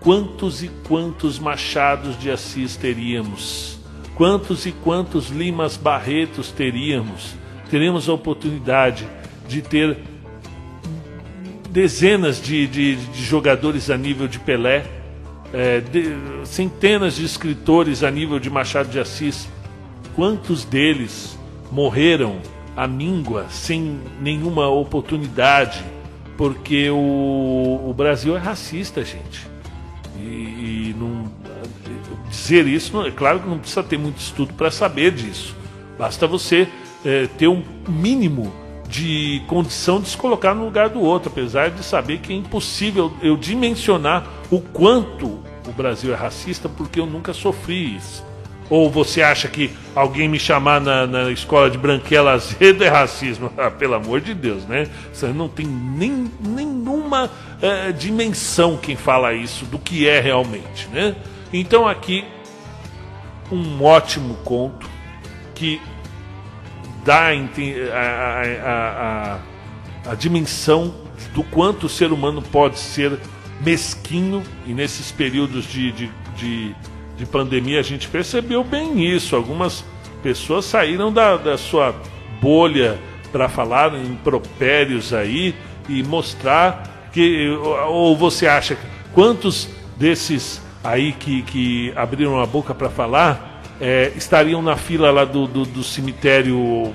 quantos 0.01 0.63
e 0.63 0.69
quantos 0.87 1.39
Machados 1.39 2.19
de 2.19 2.31
Assis 2.31 2.77
teríamos? 2.77 3.79
Quantos 4.15 4.67
e 4.67 4.73
quantos 4.73 5.31
Limas 5.31 5.77
Barretos 5.77 6.51
teríamos? 6.51 7.35
Teríamos 7.71 8.09
a 8.09 8.13
oportunidade 8.13 9.07
de 9.49 9.63
ter 9.63 9.99
dezenas 11.71 12.41
de, 12.41 12.67
de, 12.67 12.97
de 12.97 13.25
jogadores 13.25 13.91
a 13.91 13.97
nível 13.97 14.29
de 14.29 14.39
Pelé, 14.39 14.85
é, 15.55 15.81
de, 15.81 16.13
centenas 16.45 17.15
de 17.15 17.25
escritores 17.25 18.03
a 18.03 18.11
nível 18.11 18.41
de 18.41 18.51
Machado 18.51 18.89
de 18.89 18.99
Assis, 18.99 19.49
quantos 20.17 20.65
deles 20.65 21.39
morreram 21.71 22.39
à 22.77 22.89
míngua, 22.89 23.47
sem 23.49 24.01
nenhuma 24.21 24.69
oportunidade, 24.69 25.85
porque 26.37 26.91
o, 26.91 27.85
o 27.89 27.95
Brasil 27.97 28.37
é 28.37 28.41
racista, 28.41 29.05
gente. 29.05 29.47
E, 30.17 30.91
e 30.91 30.97
não, 30.99 31.31
dizer 32.29 32.67
isso, 32.67 33.01
é 33.07 33.13
claro 33.13 33.39
que 33.39 33.49
não 33.49 33.59
precisa 33.59 33.83
ter 33.85 33.97
muito 33.97 34.19
estudo 34.19 34.53
para 34.55 34.73
saber 34.73 35.13
disso. 35.13 35.55
Basta 35.97 36.27
você 36.27 36.69
é, 37.05 37.29
ter 37.39 37.47
um 37.47 37.63
mínimo 37.89 38.53
de 38.89 39.41
condição 39.47 40.01
de 40.01 40.09
se 40.09 40.17
colocar 40.17 40.53
no 40.53 40.65
lugar 40.65 40.89
do 40.89 41.01
outro, 41.01 41.31
apesar 41.31 41.71
de 41.71 41.85
saber 41.85 42.19
que 42.19 42.33
é 42.33 42.37
impossível 42.37 43.13
eu 43.23 43.37
dimensionar 43.37 44.27
o 44.55 44.61
quanto 44.61 45.41
o 45.67 45.73
Brasil 45.73 46.13
é 46.13 46.17
racista 46.17 46.69
porque 46.69 47.01
eu 47.01 47.07
nunca 47.07 47.33
sofri 47.33 47.97
isso. 47.97 48.25
Ou 48.71 48.91
você 48.91 49.21
acha 49.23 49.47
que 49.47 49.71
alguém 49.95 50.29
me 50.29 50.39
chamar 50.39 50.81
na, 50.81 51.07
na 51.07 51.31
escola 51.31 51.69
de 51.69 51.77
Branquela 51.77 52.33
Azedo 52.33 52.83
é 52.83 52.89
racismo? 52.89 53.53
Ah, 53.59 53.71
pelo 53.71 53.95
amor 53.95 54.21
de 54.21 54.35
Deus, 54.35 54.65
né? 54.65 54.89
Você 55.13 55.29
não 55.29 55.49
tem 55.49 55.67
nem, 55.67 56.31
nenhuma 56.41 57.31
é, 57.61 57.93
dimensão 57.93 58.77
quem 58.77 58.97
fala 58.97 59.33
isso 59.33 59.65
do 59.67 59.79
que 59.79 60.09
é 60.09 60.21
realmente, 60.21 60.89
né? 60.89 61.15
Então 61.53 61.87
aqui 61.87 62.25
um 63.53 63.83
ótimo 63.83 64.35
conto 64.45 64.89
que 65.55 65.81
dá 67.05 67.29
a, 67.29 67.33
a, 68.65 69.39
a, 70.07 70.11
a 70.11 70.15
dimensão 70.15 70.95
do 71.35 71.43
quanto 71.45 71.87
o 71.87 71.89
ser 71.89 72.13
humano 72.13 72.43
pode 72.43 72.79
ser 72.79 73.19
mesquinho, 73.65 74.43
e 74.67 74.73
nesses 74.73 75.11
períodos 75.11 75.65
de, 75.65 75.93
de, 75.93 76.11
de, 76.37 76.75
de 77.17 77.27
pandemia 77.27 77.81
a 77.81 77.83
gente 77.83 78.09
percebeu 78.09 78.63
bem 78.63 79.05
isso. 79.05 79.35
Algumas 79.35 79.85
pessoas 80.23 80.65
saíram 80.65 81.13
da, 81.13 81.37
da 81.37 81.57
sua 81.57 81.95
bolha 82.41 82.99
para 83.33 83.49
falar 83.49 83.95
em 83.95 84.07
impropérios 84.07 85.13
aí 85.13 85.55
e 85.89 86.03
mostrar 86.03 87.11
que. 87.13 87.49
Ou 87.89 88.17
você 88.17 88.47
acha 88.47 88.77
quantos 89.13 89.69
desses 89.97 90.61
aí 90.83 91.13
que, 91.13 91.43
que 91.43 91.93
abriram 91.97 92.41
a 92.41 92.47
boca 92.47 92.75
para 92.75 92.91
falar 92.91 93.55
é, 93.81 94.13
estariam 94.17 94.63
na 94.63 94.77
fila 94.77 95.11
lá 95.11 95.25
do, 95.25 95.47
do, 95.47 95.65
do 95.65 95.83
cemitério 95.83 96.93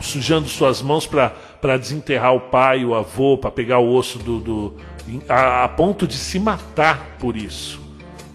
sujando 0.00 0.48
suas 0.48 0.82
mãos 0.82 1.06
para 1.06 1.76
desenterrar 1.78 2.34
o 2.34 2.40
pai, 2.40 2.84
o 2.84 2.94
avô, 2.94 3.38
para 3.38 3.50
pegar 3.50 3.78
o 3.78 3.94
osso 3.94 4.18
do, 4.18 4.38
do 4.38 4.74
a, 5.28 5.64
a, 5.64 5.68
ponto 5.68 6.06
de 6.06 6.14
se 6.14 6.38
matar 6.38 7.16
por 7.18 7.36
isso. 7.36 7.80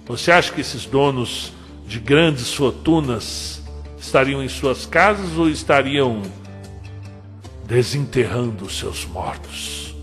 Você 0.05 0.31
acha 0.31 0.51
que 0.51 0.61
esses 0.61 0.85
donos 0.85 1.53
de 1.85 1.99
grandes 1.99 2.53
fortunas 2.53 3.61
estariam 3.97 4.43
em 4.43 4.49
suas 4.49 4.85
casas 4.85 5.37
ou 5.37 5.49
estariam 5.49 6.21
desenterrando 7.65 8.69
seus 8.69 9.05
mortos? 9.05 9.95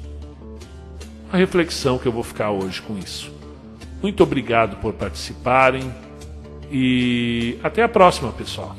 A 1.32 1.36
reflexão 1.36 1.98
que 1.98 2.06
eu 2.06 2.12
vou 2.12 2.22
ficar 2.22 2.50
hoje 2.50 2.80
com 2.82 2.96
isso. 2.98 3.32
Muito 4.00 4.22
obrigado 4.22 4.76
por 4.76 4.92
participarem 4.92 5.92
e 6.70 7.58
até 7.62 7.82
a 7.82 7.88
próxima, 7.88 8.30
pessoal. 8.32 8.76